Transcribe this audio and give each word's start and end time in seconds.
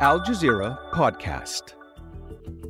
Al 0.00 0.18
Jazeera 0.20 0.90
Podcast. 0.90 1.74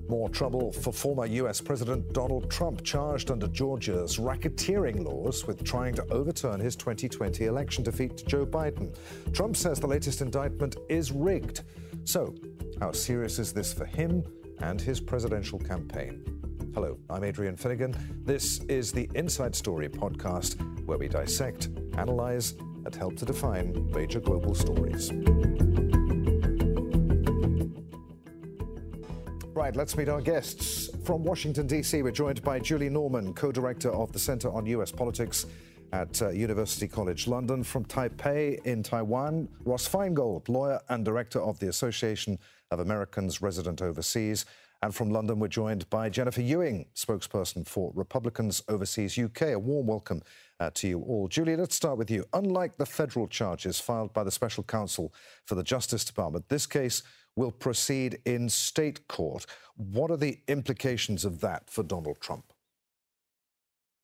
More 0.09 0.29
trouble 0.29 0.73
for 0.73 0.93
former 0.93 1.25
US 1.27 1.61
President 1.61 2.13
Donald 2.13 2.51
Trump, 2.51 2.85
charged 2.85 3.31
under 3.31 3.49
Georgia's 3.49 4.19
racketeering 4.19 5.05
laws 5.05 5.47
with 5.47 5.65
trying 5.65 5.95
to 5.95 6.05
overturn 6.11 6.61
his 6.61 6.77
2020 6.77 7.47
election 7.47 7.83
defeat 7.83 8.19
to 8.19 8.25
Joe 8.27 8.45
Biden. 8.45 8.95
Trump 9.33 9.57
says 9.57 9.81
the 9.81 9.87
latest 9.87 10.21
indictment 10.21 10.77
is 10.91 11.13
rigged. 11.13 11.63
So, 12.05 12.35
how 12.79 12.93
serious 12.93 13.39
is 13.39 13.53
this 13.53 13.73
for 13.73 13.87
him 13.87 14.23
and 14.61 14.79
his 14.79 15.01
presidential 15.01 15.59
campaign? 15.59 16.25
Hello, 16.75 16.99
I'm 17.09 17.25
Adrian 17.25 17.57
Finighan. 17.57 17.97
This 18.25 18.61
is 18.65 18.93
the 18.93 19.09
Inside 19.15 19.55
Story 19.55 19.89
podcast, 19.89 20.61
where 20.85 20.99
we 20.99 21.09
dissect, 21.09 21.71
analyze, 21.97 22.55
and 22.85 22.95
help 22.95 23.17
to 23.17 23.25
define 23.25 23.91
major 23.93 24.21
global 24.21 24.55
stories. 24.55 25.11
Right, 29.65 29.77
let's 29.77 29.97
meet 29.97 30.11
our 30.11 30.21
guests. 30.21 30.91
From 31.05 31.25
Washington, 31.25 31.67
D.C., 31.67 32.03
we're 32.03 32.11
joined 32.11 32.43
by 32.43 32.59
Julie 32.59 32.91
Norman, 32.91 33.33
co 33.33 33.51
director 33.51 33.91
of 33.91 34.13
the 34.13 34.19
Center 34.19 34.53
on 34.53 34.67
U.S. 34.67 34.93
Politics 34.93 35.47
at 35.95 36.21
uh, 36.21 36.29
University 36.29 36.87
College 36.87 37.27
London. 37.27 37.65
From 37.65 37.87
Taipei 37.87 38.63
in 38.67 38.83
Taiwan, 38.83 39.49
Ross 39.65 39.89
Feingold, 39.89 40.51
lawyer 40.51 40.79
and 40.91 41.03
director 41.03 41.41
of 41.41 41.59
the 41.61 41.69
Association 41.69 42.39
of 42.73 42.81
Americans 42.81 43.41
Resident 43.41 43.81
Overseas. 43.81 44.45
And 44.83 44.95
from 44.95 45.09
London, 45.11 45.39
we're 45.39 45.49
joined 45.49 45.89
by 45.89 46.11
Jennifer 46.11 46.43
Ewing, 46.43 46.85
spokesperson 46.95 47.67
for 47.67 47.91
Republicans 47.95 48.63
Overseas 48.69 49.19
UK. 49.19 49.43
A 49.53 49.59
warm 49.59 49.87
welcome 49.87 50.21
uh, 50.61 50.73
to 50.75 50.89
you 50.89 51.01
all. 51.01 51.27
Julie, 51.27 51.57
let's 51.57 51.75
start 51.75 51.97
with 51.97 52.11
you. 52.11 52.27
Unlike 52.35 52.77
the 52.77 52.85
federal 52.85 53.27
charges 53.27 53.81
filed 53.81 54.13
by 54.13 54.25
the 54.25 54.31
special 54.31 54.63
counsel 54.63 55.15
for 55.47 55.55
the 55.55 55.65
Justice 55.65 56.05
Department, 56.05 56.51
this 56.51 56.67
case 56.67 57.03
will 57.37 57.53
proceed 57.53 58.19
in 58.25 58.49
state 58.49 59.07
court. 59.09 59.47
What 59.77 60.11
are 60.11 60.17
the 60.17 60.39
implications 60.49 61.25
of 61.25 61.41
that 61.41 61.69
for 61.69 61.83
Donald 61.83 62.21
Trump? 62.21 62.45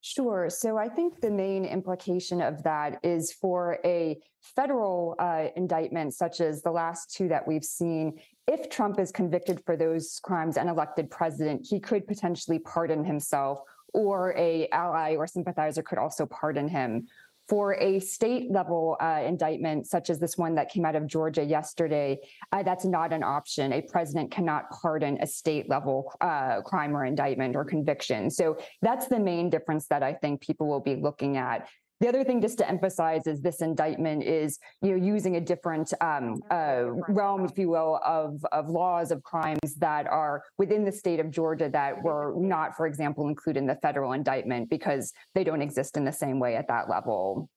Sure. 0.03 0.49
So 0.49 0.79
I 0.79 0.89
think 0.89 1.21
the 1.21 1.31
main 1.31 1.67
implication 1.67 2.41
of 2.41 2.63
that 2.63 2.99
is 3.05 3.33
for 3.33 3.79
a 3.85 4.19
federal 4.41 5.15
uh, 5.19 5.49
indictment, 5.57 6.15
such 6.15 6.41
as 6.41 6.63
the 6.63 6.71
last 6.71 7.15
two 7.15 7.29
that 7.29 7.47
we've 7.47 7.65
seen, 7.65 8.19
if 8.49 8.71
Trump 8.71 8.99
is 8.99 9.13
convicted 9.13 9.63
for 9.67 9.77
those 9.77 10.19
crimes 10.23 10.57
and 10.57 10.71
elected 10.71 11.11
president, 11.11 11.67
he 11.69 11.79
could 11.79 12.07
potentially 12.07 12.59
pardon 12.59 13.05
himself, 13.05 13.61
or 13.93 14.35
a 14.39 14.69
ally 14.71 15.17
or 15.17 15.27
sympathizer 15.27 15.83
could 15.83 15.99
also 15.99 16.25
pardon 16.25 16.67
him 16.67 17.07
for 17.51 17.75
a 17.75 17.99
state 17.99 18.49
level 18.49 18.97
uh, 19.01 19.23
indictment, 19.27 19.85
such 19.89 20.09
as 20.09 20.21
this 20.21 20.39
one 20.39 20.55
that 20.55 20.71
came 20.71 20.85
out 20.85 20.95
of 20.95 21.09
Georgia 21.09 21.43
yesterday, 21.43 22.17
uh, 22.53 22.63
that's 22.63 22.85
not 22.85 23.13
an 23.13 23.25
option. 23.25 23.73
A 23.73 23.83
president 23.83 24.31
cannot 24.31 24.71
pardon 24.71 25.19
a 25.21 25.27
state 25.27 25.69
level 25.69 26.13
uh, 26.21 26.61
crime 26.61 26.97
or 26.97 27.05
indictment 27.05 27.57
or 27.57 27.65
conviction. 27.65 28.31
So 28.31 28.57
that's 28.83 29.09
the 29.09 29.19
main 29.19 29.51
difference 29.51 29.89
that 29.89 30.05
I 30.05 30.15
think 30.15 30.41
people 30.41 30.69
will 30.69 30.79
be 30.79 30.95
looking 30.95 31.39
at. 31.39 31.69
The 32.01 32.09
other 32.09 32.25
thing, 32.25 32.41
just 32.41 32.57
to 32.59 32.69
emphasize, 32.69 33.27
is 33.27 33.43
this 33.43 33.61
indictment 33.61 34.23
is 34.23 34.59
you 34.81 34.97
know 34.97 35.05
using 35.05 35.37
a 35.37 35.41
different 35.41 35.93
um, 36.01 36.43
uh, 36.51 36.85
realm, 37.09 37.45
if 37.45 37.59
you 37.59 37.69
will, 37.69 38.01
of 38.05 38.45
of 38.53 38.71
laws 38.71 39.11
of 39.11 39.23
crimes 39.23 39.75
that 39.79 40.07
are 40.07 40.43
within 40.57 40.85
the 40.85 40.93
state 40.93 41.21
of 41.21 41.31
Georgia 41.31 41.69
that 41.69 42.03
were 42.03 42.35
not, 42.39 42.75
for 42.75 42.87
example, 42.87 43.29
included 43.29 43.61
in 43.61 43.67
the 43.67 43.77
federal 43.77 44.13
indictment 44.13 44.71
because 44.71 45.13
they 45.35 45.45
don't 45.45 45.61
exist 45.61 45.99
in 45.99 46.05
the 46.05 46.13
same 46.13 46.41
way 46.41 46.57
at 46.57 46.67
that 46.69 46.89
level. 46.89 47.51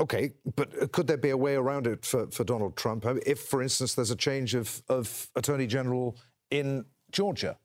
Okay, 0.00 0.30
but 0.54 0.92
could 0.92 1.08
there 1.08 1.16
be 1.16 1.30
a 1.30 1.36
way 1.36 1.56
around 1.56 1.88
it 1.88 2.04
for, 2.04 2.30
for 2.30 2.44
Donald 2.44 2.76
Trump? 2.76 3.04
If, 3.26 3.40
for 3.40 3.62
instance, 3.62 3.94
there's 3.94 4.12
a 4.12 4.16
change 4.16 4.54
of, 4.54 4.80
of 4.88 5.28
Attorney 5.34 5.66
General 5.66 6.16
in 6.52 6.84
Georgia? 7.10 7.58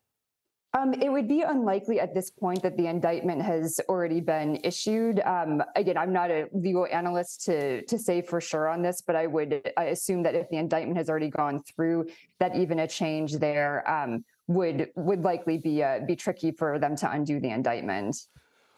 Um, 0.75 0.93
it 0.93 1.11
would 1.11 1.27
be 1.27 1.41
unlikely 1.41 1.99
at 1.99 2.15
this 2.15 2.31
point 2.31 2.63
that 2.63 2.77
the 2.77 2.87
indictment 2.87 3.43
has 3.43 3.79
already 3.87 4.19
been 4.19 4.59
issued. 4.63 5.19
Um, 5.19 5.61
again, 5.75 5.97
I'm 5.97 6.11
not 6.11 6.31
a 6.31 6.47
legal 6.51 6.87
analyst 6.91 7.45
to 7.45 7.83
to 7.83 7.99
say 7.99 8.23
for 8.23 8.41
sure 8.41 8.67
on 8.67 8.81
this, 8.81 8.99
but 8.99 9.15
I 9.15 9.27
would 9.27 9.71
I 9.77 9.85
assume 9.85 10.23
that 10.23 10.33
if 10.33 10.49
the 10.49 10.57
indictment 10.57 10.97
has 10.97 11.09
already 11.09 11.29
gone 11.29 11.61
through, 11.61 12.07
that 12.39 12.55
even 12.55 12.79
a 12.79 12.87
change 12.87 13.33
there 13.33 13.87
um, 13.89 14.25
would 14.47 14.89
would 14.95 15.21
likely 15.21 15.59
be 15.59 15.83
uh, 15.83 15.99
be 16.07 16.15
tricky 16.15 16.51
for 16.51 16.79
them 16.79 16.95
to 16.97 17.11
undo 17.11 17.39
the 17.39 17.51
indictment. 17.51 18.27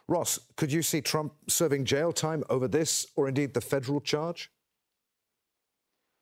Ross, 0.10 0.38
could 0.58 0.74
you 0.74 0.82
see 0.82 1.00
Trump 1.00 1.34
serving 1.48 1.86
jail 1.86 2.12
time 2.12 2.44
over 2.50 2.68
this, 2.68 3.08
or 3.16 3.30
indeed 3.30 3.54
the 3.54 3.62
federal 3.62 4.02
charge? 4.02 4.52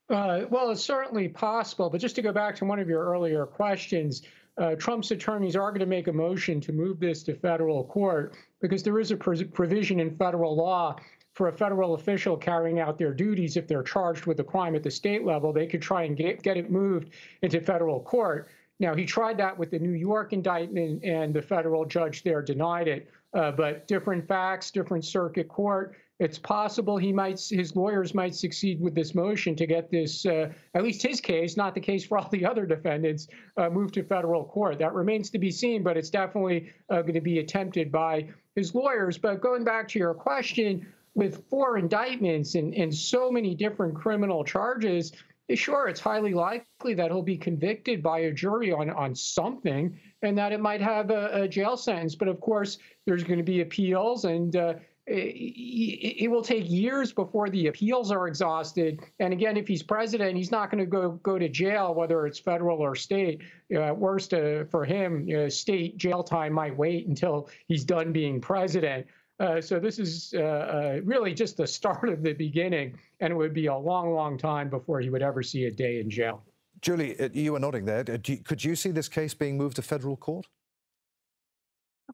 Uh, 0.08 0.42
well, 0.52 0.70
it's 0.70 0.84
certainly 0.84 1.30
possible. 1.30 1.90
But 1.90 2.00
just 2.00 2.16
to 2.16 2.22
go 2.22 2.32
back 2.32 2.56
to 2.58 2.66
one 2.66 2.78
of 2.78 2.88
your 2.88 3.04
earlier 3.04 3.48
questions 3.48 4.22
uh, 4.58 4.76
Trump's 4.76 5.12
attorneys 5.12 5.56
are 5.56 5.72
going 5.72 5.80
to 5.80 5.86
make 5.86 6.08
a 6.08 6.14
motion 6.14 6.62
to 6.62 6.72
move 6.72 7.00
this 7.00 7.24
to 7.24 7.36
federal 7.36 7.84
court 7.86 8.36
because 8.62 8.84
there 8.84 9.00
is 9.00 9.12
a 9.12 9.18
provision 9.18 10.00
in 10.00 10.16
federal 10.16 10.56
law 10.56 10.96
for 11.34 11.48
a 11.48 11.52
federal 11.52 11.96
official 11.96 12.38
carrying 12.38 12.80
out 12.80 12.98
their 12.98 13.14
duties 13.14 13.58
if 13.58 13.68
they're 13.68 13.84
charged 13.84 14.28
with 14.28 14.40
a 14.40 14.44
crime 14.44 14.76
at 14.76 14.84
the 14.84 14.92
state 14.92 15.26
level, 15.26 15.52
they 15.52 15.66
could 15.66 15.82
try 15.82 16.04
and 16.04 16.16
get, 16.16 16.44
get 16.44 16.58
it 16.58 16.70
moved 16.70 17.10
into 17.42 17.60
federal 17.60 18.00
court. 18.00 18.50
Now, 18.80 18.94
he 18.94 19.06
tried 19.06 19.38
that 19.38 19.58
with 19.58 19.72
the 19.72 19.80
New 19.80 19.94
York 19.94 20.34
indictment, 20.34 21.04
and 21.04 21.34
the 21.34 21.42
federal 21.42 21.86
judge 21.86 22.24
there 22.24 22.42
denied 22.42 22.88
it. 22.88 23.10
Uh, 23.34 23.52
but 23.52 23.88
different 23.88 24.28
facts, 24.28 24.70
different 24.70 25.04
circuit 25.04 25.48
court. 25.48 25.96
It's 26.20 26.38
possible 26.38 26.98
he 26.98 27.12
might, 27.12 27.40
his 27.40 27.76
lawyers 27.76 28.14
might 28.14 28.36
succeed 28.36 28.80
with 28.80 28.94
this 28.94 29.16
motion 29.16 29.56
to 29.56 29.66
get 29.66 29.90
this, 29.90 30.26
uh, 30.26 30.50
at 30.76 30.84
least 30.84 31.02
his 31.02 31.20
case, 31.20 31.58
not 31.58 31.74
the 31.74 31.82
case 31.82 32.06
for 32.06 32.18
all 32.18 32.30
the 32.30 32.46
other 32.46 32.66
defendants, 32.66 33.28
uh, 33.58 33.70
moved 33.70 33.96
to 33.96 34.04
federal 34.04 34.46
court. 34.46 34.78
That 34.80 34.94
remains 34.94 35.30
to 35.32 35.40
be 35.40 35.52
seen, 35.52 35.82
but 35.82 35.98
it's 35.98 36.12
definitely 36.12 36.72
uh, 36.90 37.02
going 37.02 37.16
to 37.16 37.22
be 37.22 37.40
attempted 37.40 37.92
by 37.92 38.30
his 38.56 38.76
lawyers. 38.76 39.18
But 39.18 39.42
going 39.42 39.64
back 39.64 39.88
to 39.90 40.00
your 40.00 40.14
question, 40.14 40.86
with 41.16 41.44
four 41.50 41.78
indictments 41.78 42.56
and, 42.56 42.74
and 42.74 42.94
so 42.94 43.32
many 43.32 43.56
different 43.56 43.96
criminal 43.96 44.44
charges, 44.44 45.14
sure, 45.54 45.88
it's 45.88 46.00
highly 46.00 46.34
likely 46.34 46.94
that 46.94 47.12
he'll 47.12 47.22
be 47.22 47.38
convicted 47.38 48.02
by 48.02 48.20
a 48.20 48.32
jury 48.32 48.72
on, 48.72 48.90
on 48.90 49.14
something 49.14 50.00
and 50.22 50.38
that 50.38 50.52
it 50.52 50.60
might 50.60 50.82
have 50.82 51.12
a, 51.12 51.44
a 51.44 51.48
jail 51.48 51.78
sentence. 51.78 52.16
But 52.16 52.28
of 52.28 52.40
course, 52.40 52.78
there's 53.06 53.24
going 53.24 53.38
to 53.38 53.44
be 53.44 53.62
appeals 53.62 54.26
and 54.26 54.56
uh, 54.56 54.74
it, 55.06 56.24
it, 56.24 56.32
will 56.32 56.42
take 56.42 56.70
years 56.70 57.12
before 57.12 57.50
the 57.50 57.68
appeals 57.68 58.12
are 58.12 58.28
exhausted. 58.28 59.02
And 59.20 59.34
again, 59.34 59.58
if 59.58 59.68
he's 59.68 59.84
president, 59.84 60.38
he's 60.38 60.52
not 60.52 60.72
going 60.72 60.80
to 60.80 60.90
go 60.90 61.12
go 61.24 61.38
to 61.38 61.50
jail, 61.50 61.94
whether 61.94 62.26
it's 62.26 62.40
federal 62.40 62.80
or 62.80 62.96
state. 62.96 63.42
Uh, 63.74 63.82
at 63.82 63.98
worst, 63.98 64.34
uh, 64.34 64.64
for 64.66 64.86
him, 64.86 65.28
uh, 65.36 65.50
state 65.50 65.98
jail 65.98 66.24
time 66.24 66.54
might 66.54 66.76
wait 66.78 67.08
until 67.08 67.50
he's 67.68 67.84
done 67.84 68.14
being 68.14 68.40
president. 68.40 69.06
Uh, 69.40 69.60
so 69.60 69.80
this 69.80 70.00
is 70.00 70.34
uh, 70.36 71.02
really 71.04 71.34
just 71.34 71.58
the 71.58 71.68
start 71.80 72.08
of 72.08 72.24
the 72.24 72.34
beginning, 72.34 72.98
and 73.20 73.34
it 73.34 73.36
would 73.36 73.54
be 73.54 73.66
a 73.66 73.76
long, 73.76 74.14
long 74.14 74.38
time 74.38 74.70
before 74.70 75.02
he 75.02 75.10
would 75.10 75.24
ever 75.24 75.44
see 75.44 75.66
a 75.66 75.72
day 75.72 76.00
in 76.00 76.10
jail. 76.10 76.44
Julie, 76.82 77.16
you 77.34 77.54
were 77.54 77.60
nodding 77.60 77.86
there. 77.86 78.04
could 78.04 78.64
you 78.64 78.76
see 78.76 78.92
this 78.92 79.08
case 79.08 79.34
being 79.34 79.58
moved 79.58 79.78
to 79.78 79.82
federal 79.82 80.18
court? 80.18 80.48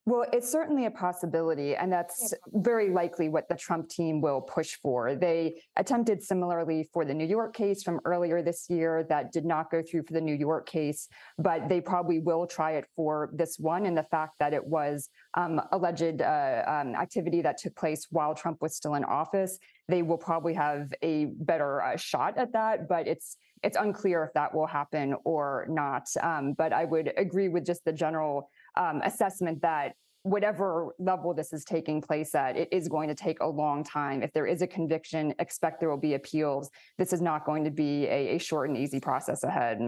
Well, 0.05 0.25
it's 0.31 0.49
certainly 0.51 0.85
a 0.85 0.91
possibility, 0.91 1.75
and 1.75 1.91
that's 1.91 2.33
very 2.47 2.89
likely 2.89 3.27
what 3.27 3.49
the 3.49 3.55
Trump 3.55 3.89
team 3.89 4.21
will 4.21 4.41
push 4.41 4.75
for. 4.81 5.15
They 5.15 5.61
attempted 5.77 6.21
similarly 6.23 6.89
for 6.93 7.05
the 7.05 7.13
New 7.13 7.25
York 7.25 7.55
case 7.55 7.81
from 7.81 7.99
earlier 8.05 8.41
this 8.41 8.69
year 8.69 9.05
that 9.09 9.31
did 9.31 9.45
not 9.45 9.71
go 9.71 9.81
through 9.81 10.03
for 10.03 10.13
the 10.13 10.21
New 10.21 10.35
York 10.35 10.67
case, 10.67 11.07
but 11.37 11.69
they 11.69 11.81
probably 11.81 12.19
will 12.19 12.45
try 12.45 12.73
it 12.73 12.85
for 12.95 13.31
this 13.33 13.57
one. 13.57 13.87
And 13.87 13.97
the 13.97 14.03
fact 14.03 14.33
that 14.39 14.53
it 14.53 14.65
was 14.65 15.09
um, 15.35 15.59
alleged 15.71 16.21
uh, 16.21 16.63
um, 16.67 16.95
activity 16.95 17.41
that 17.41 17.57
took 17.57 17.75
place 17.75 18.07
while 18.11 18.35
Trump 18.35 18.61
was 18.61 18.75
still 18.75 18.93
in 18.93 19.03
office, 19.03 19.57
they 19.87 20.03
will 20.03 20.17
probably 20.17 20.53
have 20.53 20.93
a 21.01 21.25
better 21.25 21.81
uh, 21.81 21.97
shot 21.97 22.37
at 22.37 22.53
that. 22.53 22.87
But 22.87 23.07
it's 23.07 23.37
it's 23.63 23.77
unclear 23.77 24.23
if 24.23 24.33
that 24.33 24.53
will 24.53 24.67
happen 24.67 25.15
or 25.25 25.65
not. 25.69 26.07
Um, 26.21 26.53
but 26.53 26.73
I 26.73 26.85
would 26.85 27.11
agree 27.17 27.49
with 27.49 27.65
just 27.65 27.83
the 27.85 27.91
general 27.91 28.49
um, 28.75 29.01
assessment 29.03 29.61
that 29.61 29.93
whatever 30.23 30.93
level 30.99 31.33
this 31.33 31.53
is 31.53 31.63
taking 31.63 32.01
place 32.01 32.35
at, 32.35 32.57
it 32.57 32.67
is 32.71 32.87
going 32.87 33.07
to 33.07 33.15
take 33.15 33.39
a 33.39 33.47
long 33.47 33.83
time. 33.83 34.21
If 34.21 34.33
there 34.33 34.45
is 34.45 34.61
a 34.61 34.67
conviction, 34.67 35.33
expect 35.39 35.79
there 35.79 35.89
will 35.89 35.97
be 35.97 36.15
appeals. 36.15 36.69
This 36.97 37.13
is 37.13 37.21
not 37.21 37.45
going 37.45 37.63
to 37.63 37.71
be 37.71 38.05
a, 38.05 38.35
a 38.35 38.37
short 38.37 38.69
and 38.69 38.77
easy 38.77 38.99
process 38.99 39.43
ahead. 39.43 39.79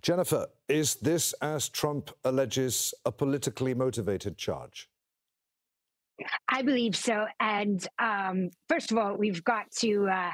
Jennifer, 0.00 0.46
is 0.68 0.94
this, 0.96 1.32
as 1.42 1.68
Trump 1.68 2.10
alleges, 2.24 2.94
a 3.04 3.12
politically 3.12 3.74
motivated 3.74 4.38
charge? 4.38 4.88
I 6.48 6.62
believe 6.62 6.96
so. 6.96 7.26
And 7.40 7.86
um, 7.98 8.50
first 8.68 8.90
of 8.90 8.98
all, 8.98 9.16
we've 9.16 9.44
got 9.44 9.70
to 9.78 10.08
uh, 10.08 10.30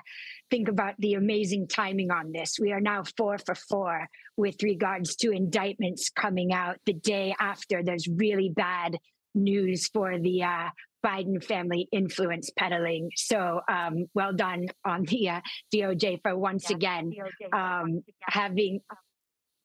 think 0.50 0.68
about 0.68 0.94
the 0.98 1.14
amazing 1.14 1.68
timing 1.68 2.10
on 2.10 2.32
this. 2.32 2.58
We 2.60 2.72
are 2.72 2.80
now 2.80 3.04
four 3.16 3.38
for 3.38 3.54
four 3.54 4.08
with 4.36 4.62
regards 4.62 5.16
to 5.16 5.32
indictments 5.32 6.10
coming 6.10 6.52
out 6.52 6.76
the 6.86 6.92
day 6.92 7.34
after 7.38 7.82
there's 7.82 8.08
really 8.08 8.50
bad 8.50 8.98
news 9.34 9.88
for 9.88 10.18
the 10.18 10.42
uh, 10.42 10.68
Biden 11.04 11.42
family 11.42 11.88
influence 11.90 12.50
peddling. 12.56 13.10
So 13.16 13.60
um, 13.68 14.06
well 14.14 14.32
done 14.32 14.66
on 14.84 15.02
the 15.04 15.30
uh, 15.30 15.40
DOJ 15.74 16.20
for 16.22 16.36
once 16.36 16.70
yeah, 16.70 16.76
again 16.76 17.12
um, 17.52 18.02
having 18.22 18.80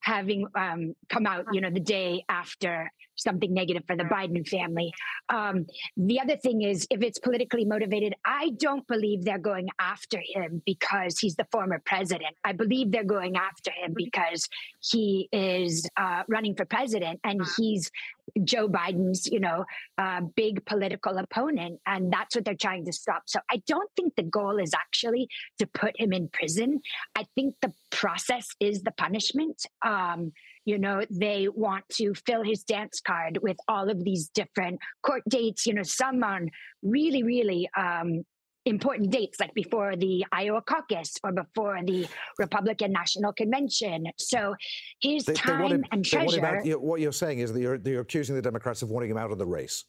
having 0.00 0.46
um, 0.54 0.94
come 1.08 1.26
out, 1.26 1.46
you 1.52 1.60
know, 1.60 1.70
the 1.70 1.80
day 1.80 2.24
after 2.28 2.90
something 3.18 3.52
negative 3.52 3.84
for 3.86 3.96
the 3.96 4.04
Biden 4.04 4.46
family. 4.48 4.92
Um, 5.28 5.66
the 5.96 6.20
other 6.20 6.36
thing 6.36 6.62
is, 6.62 6.86
if 6.90 7.02
it's 7.02 7.18
politically 7.18 7.64
motivated, 7.64 8.14
I 8.24 8.50
don't 8.58 8.86
believe 8.86 9.24
they're 9.24 9.38
going 9.38 9.68
after 9.78 10.20
him 10.24 10.62
because 10.64 11.18
he's 11.18 11.36
the 11.36 11.46
former 11.52 11.82
president. 11.84 12.34
I 12.44 12.52
believe 12.52 12.90
they're 12.90 13.04
going 13.04 13.36
after 13.36 13.70
him 13.70 13.94
because 13.94 14.48
he 14.80 15.28
is 15.32 15.88
uh, 15.96 16.22
running 16.28 16.54
for 16.54 16.64
president 16.64 17.20
and 17.24 17.42
he's 17.56 17.90
Joe 18.44 18.68
Biden's, 18.68 19.26
you 19.26 19.40
know, 19.40 19.64
uh, 19.96 20.20
big 20.36 20.64
political 20.66 21.16
opponent, 21.18 21.80
and 21.86 22.12
that's 22.12 22.34
what 22.34 22.44
they're 22.44 22.54
trying 22.54 22.84
to 22.84 22.92
stop. 22.92 23.22
So 23.26 23.40
I 23.50 23.62
don't 23.66 23.90
think 23.96 24.16
the 24.16 24.22
goal 24.22 24.58
is 24.58 24.74
actually 24.74 25.28
to 25.58 25.66
put 25.66 25.98
him 25.98 26.12
in 26.12 26.28
prison. 26.28 26.80
I 27.16 27.24
think 27.34 27.54
the 27.62 27.72
process 27.90 28.48
is 28.60 28.82
the 28.82 28.92
punishment. 28.92 29.66
Um, 29.84 30.32
you 30.68 30.78
know, 30.78 31.00
they 31.10 31.48
want 31.48 31.82
to 31.88 32.12
fill 32.26 32.42
his 32.42 32.62
dance 32.62 33.00
card 33.00 33.38
with 33.40 33.56
all 33.68 33.88
of 33.88 34.04
these 34.04 34.28
different 34.28 34.78
court 35.02 35.22
dates, 35.26 35.64
you 35.64 35.72
know, 35.72 35.82
some 35.82 36.22
on 36.22 36.50
really, 36.82 37.22
really 37.22 37.70
um, 37.74 38.22
important 38.66 39.10
dates 39.10 39.40
like 39.40 39.54
before 39.54 39.96
the 39.96 40.26
Iowa 40.30 40.60
caucus 40.60 41.14
or 41.24 41.32
before 41.32 41.78
the 41.86 42.06
Republican 42.38 42.92
National 42.92 43.32
Convention. 43.32 44.08
So 44.18 44.54
his 45.00 45.24
they, 45.24 45.32
time 45.32 45.56
they 45.56 45.62
wanted, 45.62 45.88
and 45.90 46.04
treasure. 46.04 46.38
About, 46.38 46.82
what 46.82 47.00
you're 47.00 47.12
saying 47.12 47.38
is 47.38 47.50
that 47.54 47.60
you're, 47.60 47.76
you're 47.76 48.02
accusing 48.02 48.36
the 48.36 48.42
Democrats 48.42 48.82
of 48.82 48.90
wanting 48.90 49.10
him 49.10 49.16
out 49.16 49.32
of 49.32 49.38
the 49.38 49.46
race. 49.46 49.86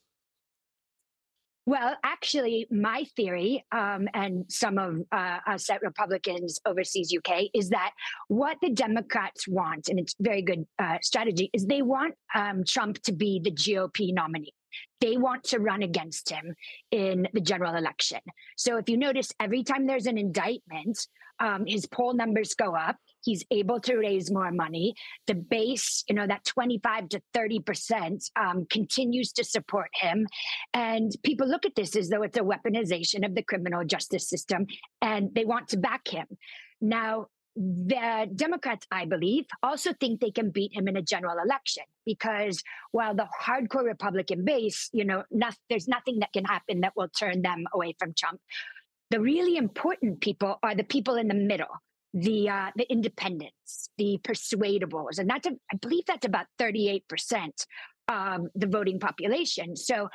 Well, 1.70 1.94
actually, 2.04 2.66
my 2.72 3.04
theory, 3.16 3.64
um, 3.72 4.08
and 4.16 4.44
some 4.50 4.80
of 4.80 5.02
uh, 5.12 5.38
us 5.46 5.70
at 5.70 5.84
Republicans 5.84 6.60
overseas 6.66 7.16
UK, 7.16 7.44
is 7.54 7.70
that 7.70 7.92
what 8.28 8.58
the 8.60 8.72
Democrats 8.72 9.48
want, 9.48 9.88
and 9.88 10.00
it's 10.00 10.16
very 10.20 10.42
good 10.42 10.66
uh, 10.80 10.98
strategy, 11.04 11.52
is 11.54 11.68
they 11.68 11.84
want 11.84 12.16
um, 12.34 12.64
Trump 12.64 13.00
to 13.04 13.12
be 13.12 13.40
the 13.44 13.52
GOP 13.52 14.12
nominee. 14.12 14.52
They 15.00 15.18
want 15.18 15.44
to 15.44 15.60
run 15.60 15.84
against 15.84 16.32
him 16.32 16.56
in 16.90 17.28
the 17.34 17.42
general 17.42 17.76
election. 17.76 18.22
So 18.58 18.78
if 18.78 18.90
you 18.90 18.98
notice, 18.98 19.32
every 19.40 19.62
time 19.62 19.86
there's 19.86 20.08
an 20.08 20.18
indictment, 20.18 21.06
um, 21.40 21.68
his 21.68 21.86
poll 21.86 22.16
numbers 22.16 22.56
go 22.56 22.76
up 22.76 22.98
he's 23.24 23.44
able 23.52 23.80
to 23.82 23.98
raise 23.98 24.32
more 24.32 24.52
money. 24.52 24.96
The 25.28 25.36
base, 25.36 26.04
you 26.08 26.16
know, 26.16 26.28
that 26.28 26.46
25 26.46 27.10
to 27.10 27.22
30% 27.36 28.30
um, 28.36 28.66
continues 28.70 29.32
to 29.34 29.44
support 29.44 29.90
him. 29.94 30.28
And 30.74 31.12
people 31.24 31.48
look 31.48 31.66
at 31.66 31.76
this 31.76 31.96
as 31.96 32.10
though 32.10 32.24
it's 32.24 32.38
a 32.38 32.42
weaponization 32.42 33.26
of 33.26 33.36
the 33.36 33.44
criminal 33.44 33.84
justice 33.86 34.28
system 34.30 34.68
and 35.02 35.34
they 35.34 35.46
want 35.46 35.70
to 35.70 35.78
back 35.78 36.08
him. 36.08 36.28
Now, 36.82 37.28
the 37.56 38.30
Democrats, 38.34 38.88
I 38.90 39.06
believe, 39.06 39.46
also 39.62 39.92
think 40.00 40.22
they 40.22 40.32
can 40.32 40.50
beat 40.52 40.74
him 40.74 40.88
in 40.88 40.96
a 40.96 41.02
general 41.02 41.38
election 41.44 41.84
because 42.06 42.64
while 42.92 43.14
the 43.16 43.28
hardcore 43.42 43.84
Republican 43.84 44.46
base, 44.46 44.90
you 44.94 45.04
know, 45.04 45.24
not, 45.30 45.56
there's 45.70 45.88
nothing 45.88 46.20
that 46.20 46.32
can 46.32 46.46
happen 46.46 46.82
that 46.82 46.94
will 46.96 47.10
turn 47.10 47.42
them 47.42 47.66
away 47.74 47.96
from 48.00 48.14
Trump. 48.18 48.40
The 49.10 49.20
really 49.20 49.58
important 49.58 50.22
people 50.22 50.58
are 50.64 50.76
the 50.76 50.84
people 50.84 51.16
in 51.16 51.28
the 51.28 51.34
middle 51.34 51.82
the 52.14 52.50
uh, 52.50 52.72
the 52.76 52.92
independents, 52.92 53.90
the 53.98 54.20
persuadables, 54.24 55.20
and 55.20 55.30
that's 55.30 55.48
a, 55.48 55.52
I 55.72 55.78
believe 55.78 56.06
that's 56.08 56.26
about 56.26 56.48
thirty 56.58 56.90
eight 56.90 57.08
percent 57.08 57.66
of 58.08 58.48
the 58.56 58.68
voting 58.68 59.00
population. 59.00 59.76
So, 59.76 60.10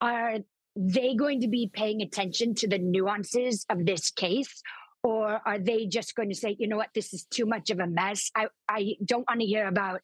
are 0.00 0.38
they 0.76 1.14
going 1.14 1.40
to 1.40 1.48
be 1.48 1.70
paying 1.72 2.02
attention 2.02 2.54
to 2.56 2.68
the 2.68 2.78
nuances 2.78 3.64
of 3.68 3.84
this 3.84 4.10
case? 4.10 4.62
Or 5.02 5.40
are 5.46 5.58
they 5.58 5.86
just 5.86 6.14
going 6.16 6.28
to 6.28 6.34
say, 6.34 6.56
you 6.58 6.68
know 6.68 6.76
what, 6.76 6.90
this 6.94 7.14
is 7.14 7.24
too 7.24 7.46
much 7.46 7.70
of 7.70 7.78
a 7.78 7.86
mess? 7.86 8.30
I, 8.34 8.48
I 8.68 8.96
don't 9.04 9.26
want 9.28 9.40
to 9.40 9.46
hear 9.46 9.66
about 9.66 10.00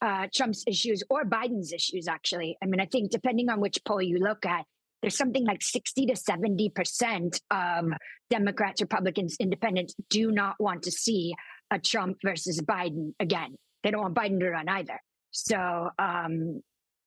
uh, 0.00 0.26
Trump's 0.34 0.64
issues 0.66 1.02
or 1.10 1.24
Biden's 1.24 1.72
issues, 1.72 2.08
actually. 2.08 2.56
I 2.62 2.66
mean, 2.66 2.80
I 2.80 2.86
think 2.86 3.10
depending 3.10 3.50
on 3.50 3.60
which 3.60 3.78
poll 3.84 4.02
you 4.02 4.18
look 4.18 4.46
at, 4.46 4.64
there's 5.00 5.16
something 5.16 5.44
like 5.44 5.62
60 5.62 6.06
to 6.06 6.14
70% 6.14 7.40
of 7.50 7.84
Democrats, 8.30 8.80
Republicans, 8.80 9.36
independents 9.38 9.94
do 10.10 10.32
not 10.32 10.56
want 10.58 10.82
to 10.82 10.90
see 10.90 11.34
a 11.70 11.78
Trump 11.78 12.18
versus 12.24 12.60
Biden 12.60 13.14
again. 13.20 13.54
They 13.82 13.90
don't 13.90 14.02
want 14.02 14.14
Biden 14.14 14.40
to 14.40 14.50
run 14.50 14.68
either. 14.68 15.00
So 15.30 15.56
um, 15.98 16.62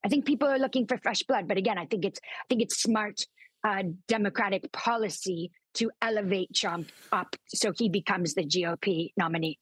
I 0.05 0.09
think 0.09 0.25
people 0.25 0.47
are 0.47 0.59
looking 0.59 0.87
for 0.87 0.97
fresh 0.97 1.23
blood. 1.23 1.47
But 1.47 1.57
again, 1.57 1.77
I 1.77 1.85
think 1.85 2.05
it's 2.05 2.19
I 2.23 2.45
think 2.49 2.61
it's 2.61 2.81
smart 2.81 3.25
uh, 3.63 3.83
Democratic 4.07 4.71
policy 4.71 5.51
to 5.73 5.91
elevate 6.01 6.53
Trump 6.53 6.89
up 7.11 7.35
so 7.47 7.71
he 7.77 7.89
becomes 7.89 8.33
the 8.33 8.43
GOP 8.43 9.11
nominee. 9.17 9.59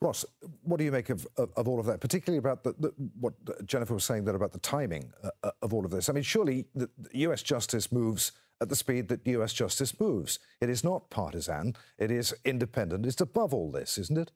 Ross, 0.00 0.26
what 0.62 0.76
do 0.76 0.84
you 0.84 0.92
make 0.92 1.08
of, 1.08 1.26
of, 1.38 1.50
of 1.56 1.68
all 1.68 1.80
of 1.80 1.86
that, 1.86 2.00
particularly 2.00 2.38
about 2.38 2.64
the, 2.64 2.74
the, 2.78 2.92
what 3.18 3.34
Jennifer 3.66 3.94
was 3.94 4.04
saying 4.04 4.24
there 4.24 4.34
about 4.34 4.52
the 4.52 4.58
timing 4.58 5.12
uh, 5.24 5.30
uh 5.42 5.50
of 5.62 5.72
all 5.72 5.84
of 5.84 5.90
this? 5.90 6.08
I 6.08 6.12
mean, 6.12 6.22
surely 6.22 6.66
the, 6.74 6.90
the 6.98 7.18
US 7.20 7.42
justice 7.42 7.90
moves 7.90 8.32
at 8.60 8.68
the 8.68 8.76
speed 8.76 9.08
that 9.08 9.26
US 9.26 9.52
justice 9.52 9.98
moves. 9.98 10.38
It 10.60 10.68
is 10.68 10.84
not 10.84 11.10
partisan, 11.10 11.76
it 11.98 12.10
is 12.10 12.34
independent. 12.44 13.06
It's 13.06 13.20
above 13.20 13.54
all 13.54 13.70
this, 13.70 13.96
isn't 13.98 14.18
it? 14.18 14.32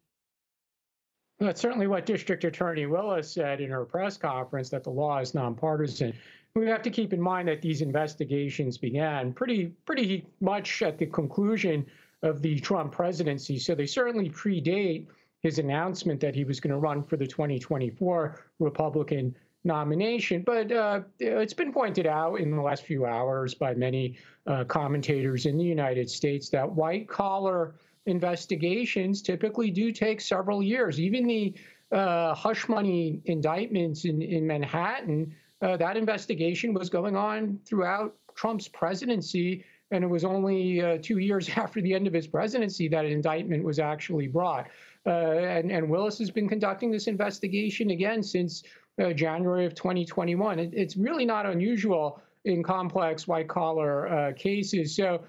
That's 1.39 1.61
certainly 1.61 1.87
what 1.87 2.05
District 2.05 2.45
Attorney 2.45 2.85
Willis 2.85 3.33
said 3.33 3.63
in 3.63 3.71
her 3.71 3.87
press 3.87 4.19
conference 4.19 4.69
that 4.71 4.85
the 4.85 4.91
law 4.91 5.19
is 5.19 5.35
nonpartisan. 5.35 6.13
We 6.55 6.67
have 6.67 6.83
to 6.83 6.91
keep 6.91 7.15
in 7.15 7.21
mind 7.21 7.49
that 7.49 7.63
these 7.63 7.81
investigations 7.81 8.77
began 8.77 9.33
pretty 9.33 9.69
pretty 9.87 10.27
much 10.41 10.83
at 10.83 10.99
the 10.99 11.07
conclusion 11.07 11.87
of 12.23 12.43
the 12.43 12.61
Trump 12.61 12.93
presidency, 12.93 13.59
so 13.59 13.75
they 13.75 13.87
certainly 13.87 14.29
predate 14.29 15.07
his 15.43 15.59
announcement 15.59 16.21
that 16.21 16.35
he 16.35 16.45
was 16.45 16.61
going 16.61 16.71
to 16.71 16.79
run 16.79 17.03
for 17.03 17.17
the 17.17 17.27
2024 17.27 18.45
Republican 18.59 19.35
nomination. 19.65 20.43
But 20.43 20.73
uh, 20.73 21.01
it's 21.19 21.55
been 21.55 21.73
pointed 21.73 22.07
out 22.07 22.37
in 22.37 22.51
the 22.51 22.63
last 22.63 22.85
few 22.85 23.07
hours 23.07 23.55
by 23.55 23.75
many 23.75 24.17
uh, 24.47 24.65
commentators 24.65 25.47
in 25.47 25.59
the 25.59 25.65
United 25.65 26.11
States 26.11 26.49
that 26.51 26.71
white 26.71 27.09
collar 27.09 27.75
investigations 28.07 29.23
typically 29.23 29.71
do 29.71 29.93
take 29.93 30.21
several 30.21 30.63
years. 30.63 30.99
Even 30.99 31.27
the 31.27 31.55
uh, 31.93 32.35
hush 32.35 32.69
money 32.69 33.21
indictments 33.27 34.05
in, 34.05 34.23
in 34.23 34.47
Manhattan, 34.47 35.35
uh, 35.63 35.77
that 35.77 35.97
investigation 35.97 36.73
was 36.73 36.89
going 36.89 37.17
on 37.17 37.59
throughout 37.65 38.15
Trump's 38.35 38.69
presidency. 38.69 39.65
And 39.91 40.05
it 40.05 40.07
was 40.07 40.25
only 40.25 40.81
uh, 40.81 40.99
two 41.03 41.19
years 41.19 41.49
after 41.57 41.81
the 41.81 41.93
end 41.93 42.07
of 42.07 42.13
his 42.13 42.27
presidency 42.27 42.89
that 42.89 43.05
an 43.05 43.13
indictment 43.13 43.65
was 43.65 43.79
actually 43.79 44.29
brought. 44.29 44.69
Uh, 45.07 45.11
and, 45.11 45.71
and, 45.73 45.89
Willis 45.89 46.19
has 46.19 46.31
been 46.31 46.49
conducting 46.49 46.91
this 46.91 47.07
investigation 47.07 47.91
again 47.91 48.23
since 48.23 48.63
uh, 49.03 49.13
January 49.15 49.65
of 49.65 49.75
2021. 49.75 50.59
It, 50.59 50.75
it's 50.75 50.97
really 50.97 51.25
not 51.25 51.47
unusual 51.47 52.21
in 52.45 52.63
complex 52.63 53.27
white 53.27 53.49
collar 53.49 54.09
uh, 54.09 54.33
cases. 54.35 54.95
So, 54.95 55.23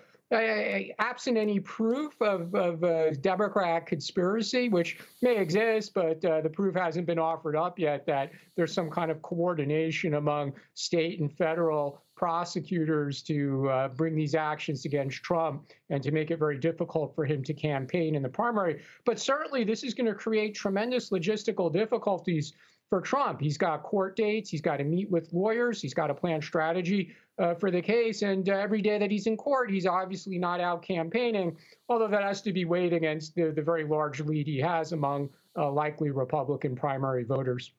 absent 1.00 1.38
any 1.38 1.60
proof 1.60 2.14
of, 2.22 2.56
of 2.56 2.84
a 2.84 3.12
Democrat 3.16 3.86
conspiracy, 3.86 4.70
which 4.70 4.98
may 5.22 5.38
exist, 5.38 5.94
but 5.94 6.24
uh, 6.24 6.40
the 6.42 6.50
proof 6.50 6.76
hasn't 6.76 7.06
been 7.06 7.20
offered 7.20 7.56
up 7.56 7.78
yet 7.78 8.06
that 8.06 8.32
there's 8.56 8.74
some 8.74 8.90
kind 8.90 9.12
of 9.12 9.22
coordination 9.22 10.16
among 10.16 10.54
state 10.74 11.20
and 11.20 11.36
federal 11.36 12.02
prosecutors 12.22 13.24
to 13.24 13.68
uh, 13.68 13.88
bring 13.88 14.16
these 14.16 14.36
actions 14.36 14.86
against 14.86 15.24
Trump 15.24 15.66
and 15.90 16.04
to 16.04 16.12
make 16.12 16.30
it 16.30 16.38
very 16.38 16.56
difficult 16.56 17.16
for 17.16 17.26
him 17.26 17.44
to 17.44 17.52
campaign 17.52 18.14
in 18.14 18.22
the 18.22 18.30
primary. 18.30 18.80
But 19.06 19.20
certainly, 19.20 19.64
this 19.64 19.84
is 19.84 19.96
going 19.96 20.06
to 20.06 20.14
create 20.14 20.54
tremendous 20.54 21.10
logistical 21.10 21.74
difficulties 21.74 22.54
for 22.92 23.02
Trump. 23.02 23.42
He's 23.42 23.58
got 23.58 23.82
court 23.82 24.16
dates, 24.16 24.52
he's 24.52 24.62
got 24.62 24.78
to 24.78 24.84
meet 24.84 25.10
with 25.10 25.34
lawyers, 25.34 25.82
he's 25.82 25.96
got 25.96 26.08
to 26.08 26.14
plan 26.14 26.44
strategy 26.44 27.12
uh, 27.40 27.56
for 27.56 27.72
the 27.72 27.82
case. 27.82 28.22
And 28.22 28.48
uh, 28.48 28.54
every 28.54 28.84
day 28.84 29.00
that 29.00 29.10
he's 29.10 29.26
in 29.26 29.36
court, 29.36 29.72
he's 29.72 29.88
obviously 29.88 30.38
not 30.38 30.60
out 30.60 30.84
campaigning, 30.84 31.58
although 31.90 32.10
that 32.10 32.22
has 32.22 32.44
to 32.44 32.54
be 32.54 32.66
weighed 32.66 32.94
against 32.94 33.34
the, 33.34 33.52
the 33.52 33.64
very 33.64 33.84
large 33.84 34.20
lead 34.20 34.46
he 34.46 34.60
has 34.60 34.92
among 34.92 35.28
uh, 35.58 35.72
likely 35.72 36.12
Republican 36.12 36.76
primary 36.76 37.24
voters. 37.24 37.72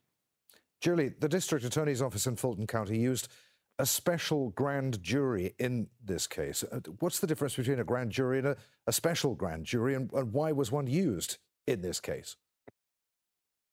Julie, 0.81 1.13
the 1.21 1.29
district 1.29 1.65
attorney's 1.65 2.03
office 2.03 2.27
in 2.27 2.35
Fulton 2.35 2.67
County 2.67 2.99
used 2.99 3.29
a 3.79 3.87
special 3.87 4.51
grand 4.51 5.03
jury 5.03 5.55
in 5.59 5.89
this 6.05 6.27
case. 6.27 6.65
Uh, 6.71 6.81
what's 7.01 7.21
the 7.21 7.27
difference 7.27 7.57
between 7.57 7.81
a 7.81 7.85
grand 7.85 8.11
jury 8.11 8.39
and 8.39 8.49
a, 8.49 8.57
a 8.87 8.93
special 8.93 9.35
grand 9.35 9.65
jury, 9.65 9.95
and, 9.95 10.11
and, 10.13 10.33
why 10.33 10.53
was 10.53 10.71
one 10.71 10.87
used 10.87 11.39
in 11.67 11.81
this 11.81 12.01
case? 12.01 12.37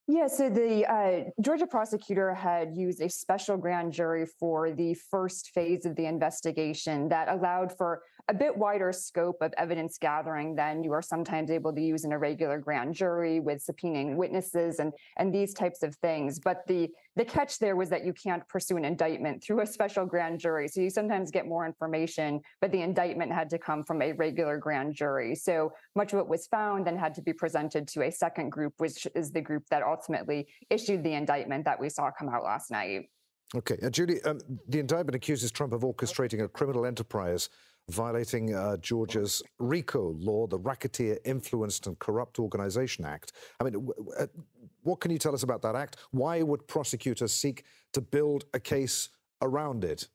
Yeah, 0.08 0.25
so 0.25 0.50
the 0.50 0.91
uh, 0.91 1.29
Georgia 1.39 1.68
prosecutor 1.68 2.34
had 2.34 2.75
used 2.75 3.00
a 3.00 3.10
special 3.10 3.58
grand 3.58 3.94
jury 3.94 4.25
for 4.25 4.72
the 4.72 4.96
first 4.96 5.51
phase 5.51 5.86
of 5.86 5.96
the 5.96 6.08
investigation 6.08 7.10
that 7.10 7.29
allowed 7.29 7.77
for 7.77 8.01
a 8.30 8.34
bit 8.34 8.56
wider 8.56 8.94
scope 8.94 9.38
of 9.42 9.52
evidence 9.58 9.98
gathering 9.98 10.54
than 10.54 10.84
you 10.84 10.94
are 10.94 11.02
sometimes 11.02 11.50
able 11.50 11.74
to 11.74 11.82
use 11.82 12.06
in 12.06 12.12
a 12.12 12.18
regular 12.18 12.60
grand 12.60 12.94
jury 12.94 13.40
with 13.40 13.66
subpoenaing 13.66 14.16
witnesses 14.16 14.78
and, 14.78 14.94
and 15.18 15.34
these 15.34 15.52
types 15.52 15.82
of 15.82 15.96
things. 15.96 16.40
But 16.40 16.62
the, 16.68 16.90
the 17.16 17.26
catch 17.26 17.58
there 17.58 17.76
was 17.76 17.90
that 17.90 18.06
you 18.06 18.14
can't 18.14 18.48
pursue 18.48 18.78
an 18.78 18.86
indictment 18.86 19.44
through 19.44 19.62
a 19.62 19.66
special 19.66 20.06
grand 20.06 20.40
jury. 20.40 20.68
So 20.68 20.80
you 20.80 20.92
sometimes 20.92 21.32
get 21.32 21.48
more 21.48 21.66
information, 21.66 22.40
but 22.62 22.72
the 22.72 22.84
indictment 22.84 23.34
had 23.34 23.50
to 23.50 23.58
come 23.58 23.84
from 23.84 24.00
a 24.04 24.12
regular 24.14 24.58
grand 24.58 24.94
jury. 24.94 25.34
So 25.34 25.74
much 25.96 26.14
of 26.14 26.20
what 26.20 26.30
was 26.30 26.46
found 26.46 26.86
then 26.86 26.98
had 26.98 27.16
to 27.16 27.24
be 27.24 27.34
presented 27.34 27.88
to 27.90 28.04
a 28.04 28.12
second 28.12 28.52
group, 28.52 28.74
which 28.78 29.08
is 29.16 29.32
the 29.32 29.42
group 29.42 29.64
that 29.72 29.82
ultimately 29.82 30.48
issued 30.70 31.04
the 31.04 31.14
indictment 31.14 31.66
that 31.66 31.80
we 31.80 31.90
saw 31.90 32.12
come 32.12 32.30
out 32.30 32.44
last 32.44 32.70
night. 32.70 33.10
Okay, 33.56 33.80
uh, 33.82 33.90
Julie, 33.90 34.22
um, 34.24 34.40
the 34.68 34.80
indictment 34.80 35.16
accuses 35.16 35.50
Trump 35.50 35.74
of 35.74 35.82
orchestrating 35.82 36.44
a 36.44 36.48
criminal 36.48 36.86
enterprise 36.86 37.50
violating 37.89 38.55
uh, 38.55 38.77
Georgia's 38.77 39.41
RICO 39.60 40.15
law, 40.19 40.48
the 40.48 40.58
Racketeer 40.58 41.17
Influenced 41.25 41.88
and 41.88 41.98
Corrupt 42.00 42.39
Organization 42.39 43.05
Act. 43.05 43.34
I 43.60 43.63
mean, 43.63 43.89
uh, 44.19 44.27
what 44.84 45.00
can 45.00 45.12
you 45.12 45.17
tell 45.17 45.34
us 45.34 45.43
about 45.43 45.62
that 45.63 45.75
act? 45.75 45.98
Why 46.12 46.41
would 46.41 46.67
prosecutors 46.67 47.34
seek 47.34 47.65
to 47.93 48.01
build 48.01 48.46
a 48.53 48.60
case 48.60 49.10
around 49.41 49.84
it? 49.84 50.08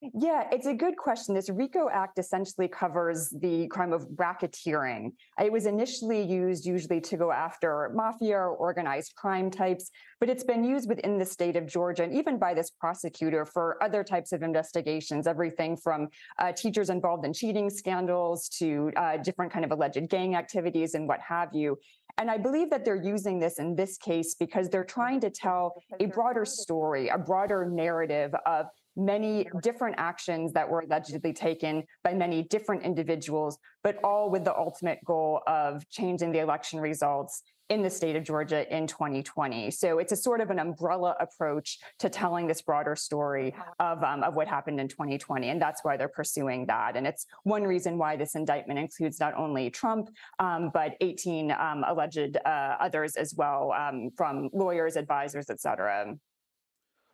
Yeah, 0.00 0.44
it's 0.52 0.66
a 0.66 0.74
good 0.74 0.96
question. 0.96 1.34
This 1.34 1.50
RICO 1.50 1.88
Act 1.88 2.20
essentially 2.20 2.68
covers 2.68 3.30
the 3.30 3.66
crime 3.66 3.92
of 3.92 4.06
racketeering. 4.14 5.10
It 5.42 5.50
was 5.50 5.66
initially 5.66 6.22
used 6.22 6.64
usually 6.64 7.00
to 7.00 7.16
go 7.16 7.32
after 7.32 7.90
mafia 7.92 8.36
or 8.36 8.50
organized 8.50 9.16
crime 9.16 9.50
types, 9.50 9.90
but 10.20 10.30
it's 10.30 10.44
been 10.44 10.62
used 10.62 10.88
within 10.88 11.18
the 11.18 11.24
state 11.24 11.56
of 11.56 11.66
Georgia 11.66 12.04
and 12.04 12.14
even 12.14 12.38
by 12.38 12.54
this 12.54 12.70
prosecutor 12.70 13.44
for 13.44 13.82
other 13.82 14.04
types 14.04 14.30
of 14.30 14.44
investigations, 14.44 15.26
everything 15.26 15.76
from 15.76 16.06
uh, 16.38 16.52
teachers 16.52 16.90
involved 16.90 17.24
in 17.24 17.32
cheating 17.32 17.68
scandals 17.68 18.48
to 18.50 18.92
uh, 18.96 19.16
different 19.16 19.52
kind 19.52 19.64
of 19.64 19.72
alleged 19.72 20.08
gang 20.08 20.36
activities 20.36 20.94
and 20.94 21.08
what 21.08 21.18
have 21.20 21.48
you. 21.52 21.76
And 22.18 22.30
I 22.30 22.38
believe 22.38 22.70
that 22.70 22.84
they're 22.84 23.02
using 23.02 23.38
this 23.38 23.58
in 23.58 23.74
this 23.74 23.96
case 23.96 24.34
because 24.34 24.68
they're 24.68 24.84
trying 24.84 25.20
to 25.20 25.30
tell 25.30 25.80
a 26.00 26.06
broader 26.06 26.44
story, 26.44 27.08
a 27.08 27.18
broader 27.18 27.68
narrative 27.68 28.34
of 28.44 28.66
many 28.98 29.48
different 29.62 29.94
actions 29.98 30.52
that 30.52 30.68
were 30.68 30.80
allegedly 30.80 31.32
taken 31.32 31.84
by 32.02 32.12
many 32.12 32.42
different 32.42 32.82
individuals, 32.82 33.58
but 33.82 33.98
all 34.02 34.28
with 34.30 34.44
the 34.44 34.56
ultimate 34.56 34.98
goal 35.04 35.40
of 35.46 35.88
changing 35.88 36.32
the 36.32 36.40
election 36.40 36.80
results 36.80 37.42
in 37.68 37.82
the 37.82 37.90
state 37.90 38.16
of 38.16 38.24
Georgia 38.24 38.64
in 38.74 38.86
2020. 38.86 39.70
So 39.70 39.98
it's 39.98 40.12
a 40.12 40.16
sort 40.16 40.40
of 40.40 40.50
an 40.50 40.58
umbrella 40.58 41.14
approach 41.20 41.78
to 41.98 42.08
telling 42.08 42.46
this 42.46 42.62
broader 42.62 42.96
story 42.96 43.54
of, 43.78 44.02
um, 44.02 44.22
of 44.22 44.34
what 44.34 44.48
happened 44.48 44.80
in 44.80 44.88
2020. 44.88 45.50
And 45.50 45.60
that's 45.60 45.84
why 45.84 45.96
they're 45.96 46.08
pursuing 46.08 46.66
that. 46.66 46.96
And 46.96 47.06
it's 47.06 47.26
one 47.44 47.64
reason 47.64 47.98
why 47.98 48.16
this 48.16 48.34
indictment 48.34 48.78
includes 48.78 49.20
not 49.20 49.34
only 49.34 49.70
Trump, 49.70 50.08
um, 50.38 50.70
but 50.72 50.94
18 51.00 51.52
um, 51.52 51.84
alleged 51.86 52.38
uh, 52.44 52.76
others 52.80 53.16
as 53.16 53.34
well 53.36 53.72
um, 53.72 54.10
from 54.16 54.48
lawyers, 54.52 54.96
advisors, 54.96 55.50
et 55.50 55.60
cetera. 55.60 56.14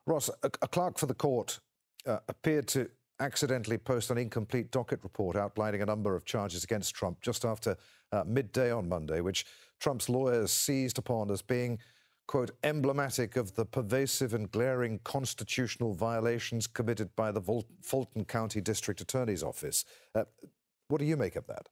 Ross, 0.06 0.30
a, 0.42 0.50
a 0.62 0.68
clerk 0.68 0.98
for 0.98 1.06
the 1.06 1.14
court 1.14 1.58
uh, 2.06 2.18
appeared 2.28 2.66
to 2.68 2.88
accidentally 3.20 3.78
post 3.78 4.10
an 4.10 4.18
incomplete 4.18 4.70
docket 4.70 5.00
report 5.02 5.36
outlining 5.36 5.82
a 5.82 5.86
number 5.86 6.16
of 6.16 6.24
charges 6.24 6.64
against 6.64 6.94
Trump 6.94 7.20
just 7.20 7.44
after 7.44 7.76
uh, 8.12 8.24
midday 8.26 8.70
on 8.70 8.88
Monday, 8.88 9.20
which 9.20 9.46
Trump's 9.80 10.08
lawyers 10.08 10.52
seized 10.52 10.98
upon 10.98 11.30
as 11.30 11.42
being, 11.42 11.78
quote, 12.26 12.50
emblematic 12.64 13.36
of 13.36 13.54
the 13.54 13.64
pervasive 13.64 14.34
and 14.34 14.50
glaring 14.50 14.98
constitutional 15.04 15.94
violations 15.94 16.66
committed 16.66 17.14
by 17.16 17.30
the 17.30 17.40
Vol- 17.40 17.66
Fulton 17.82 18.24
County 18.24 18.60
District 18.60 19.00
Attorney's 19.00 19.42
Office. 19.42 19.84
Uh, 20.14 20.24
what 20.88 20.98
do 20.98 21.04
you 21.04 21.16
make 21.16 21.36
of 21.36 21.46
that? 21.46 21.68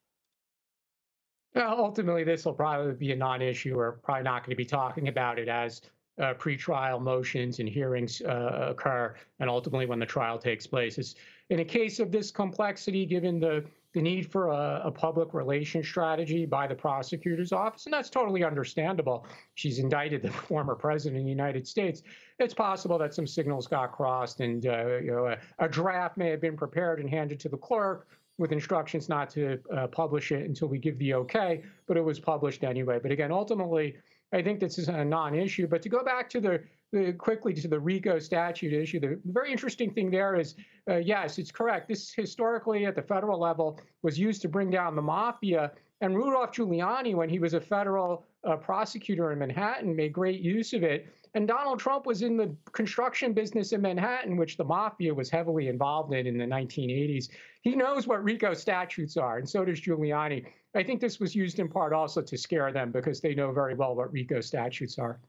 Well, 1.54 1.76
ultimately, 1.78 2.24
this 2.24 2.46
will 2.46 2.54
probably 2.54 2.94
be 2.94 3.12
a 3.12 3.16
non 3.16 3.42
issue. 3.42 3.76
We're 3.76 3.92
probably 3.92 4.22
not 4.22 4.42
going 4.42 4.50
to 4.50 4.56
be 4.56 4.64
talking 4.64 5.08
about 5.08 5.38
it 5.38 5.48
as 5.48 5.82
uh, 6.18 6.34
pretrial 6.34 7.00
motions 7.00 7.58
and 7.58 7.68
hearings 7.68 8.20
uh, 8.22 8.68
occur, 8.70 9.14
and 9.40 9.48
ultimately 9.48 9.86
when 9.86 9.98
the 9.98 10.06
trial 10.06 10.38
takes 10.38 10.66
place. 10.66 10.98
It's, 10.98 11.14
in 11.50 11.60
a 11.60 11.64
case 11.64 12.00
of 12.00 12.10
this 12.10 12.30
complexity, 12.30 13.04
given 13.04 13.38
the, 13.38 13.64
the 13.92 14.00
need 14.00 14.30
for 14.30 14.48
a, 14.48 14.82
a, 14.84 14.90
public 14.90 15.34
relations 15.34 15.86
strategy 15.86 16.46
by 16.46 16.66
the 16.66 16.74
prosecutor's 16.74 17.52
office, 17.52 17.86
and 17.86 17.92
that's 17.92 18.08
totally 18.08 18.42
understandable. 18.44 19.26
She's 19.54 19.78
indicted 19.78 20.22
the 20.22 20.30
former 20.48 20.74
president 20.74 21.20
of 21.20 21.24
the 21.24 21.30
United 21.30 21.66
States. 21.66 22.02
It's 22.38 22.54
possible 22.54 22.98
that 22.98 23.14
some 23.14 23.26
signals 23.26 23.66
got 23.66 23.92
crossed, 23.92 24.40
and 24.40 24.66
uh, 24.66 24.98
you 24.98 25.12
know, 25.12 25.26
a, 25.26 25.38
a, 25.58 25.68
draft 25.68 26.16
may 26.16 26.28
have 26.28 26.40
been 26.40 26.56
prepared 26.56 27.00
and 27.00 27.08
handed 27.08 27.40
to 27.40 27.48
the 27.48 27.58
clerk 27.58 28.08
with 28.38 28.52
instructions 28.52 29.08
not 29.08 29.28
to 29.30 29.58
uh, 29.74 29.86
publish 29.88 30.32
it 30.32 30.46
until 30.46 30.68
we 30.68 30.78
give 30.78 30.98
the 30.98 31.14
okay, 31.14 31.62
but 31.86 31.96
it 31.96 32.04
was 32.04 32.18
published 32.18 32.64
anyway. 32.64 32.98
But 33.00 33.12
again, 33.12 33.30
ultimately, 33.30 33.96
I 34.32 34.42
think 34.42 34.60
this 34.60 34.78
is 34.78 34.88
a 34.88 35.04
non-issue. 35.04 35.66
But 35.66 35.82
to 35.82 35.88
go 35.88 36.02
back 36.02 36.28
to 36.30 36.40
the, 36.40 36.62
the 36.92 37.12
quickly 37.12 37.52
to 37.54 37.68
the 37.68 37.78
RICO 37.78 38.18
statute 38.18 38.72
issue, 38.72 39.00
the 39.00 39.20
very 39.26 39.52
interesting 39.52 39.92
thing 39.92 40.10
there 40.10 40.36
is, 40.36 40.54
uh, 40.88 40.96
yes, 40.96 41.38
it's 41.38 41.50
correct. 41.50 41.88
This 41.88 42.12
historically 42.12 42.86
at 42.86 42.94
the 42.94 43.02
federal 43.02 43.38
level 43.38 43.78
was 44.02 44.18
used 44.18 44.42
to 44.42 44.48
bring 44.48 44.70
down 44.70 44.96
the 44.96 45.02
mafia. 45.02 45.72
And 46.00 46.16
Rudolph 46.16 46.52
Giuliani, 46.52 47.14
when 47.14 47.28
he 47.28 47.38
was 47.38 47.54
a 47.54 47.60
federal 47.60 48.24
uh, 48.44 48.56
prosecutor 48.56 49.32
in 49.32 49.38
Manhattan, 49.38 49.94
made 49.94 50.12
great 50.12 50.40
use 50.40 50.72
of 50.72 50.82
it. 50.82 51.06
And 51.34 51.48
Donald 51.48 51.78
Trump 51.78 52.04
was 52.04 52.22
in 52.22 52.36
the 52.36 52.54
construction 52.72 53.32
business 53.32 53.72
in 53.72 53.80
Manhattan, 53.80 54.36
which 54.36 54.56
the 54.56 54.64
mafia 54.64 55.14
was 55.14 55.30
heavily 55.30 55.68
involved 55.68 56.12
in 56.12 56.26
in 56.26 56.36
the 56.36 56.44
1980s. 56.44 57.28
He 57.62 57.74
knows 57.74 58.06
what 58.06 58.22
RICO 58.22 58.52
statutes 58.52 59.16
are, 59.16 59.38
and 59.38 59.48
so 59.48 59.64
does 59.64 59.80
Giuliani. 59.80 60.44
I 60.74 60.82
think 60.82 61.00
this 61.00 61.20
was 61.20 61.34
used 61.34 61.58
in 61.58 61.68
part 61.68 61.92
also 61.92 62.22
to 62.22 62.38
scare 62.38 62.72
them 62.72 62.90
because 62.92 63.20
they 63.20 63.34
know 63.34 63.52
very 63.52 63.74
well 63.74 63.94
what 63.94 64.12
RICO 64.12 64.40
statutes 64.40 64.98
are. 64.98 65.20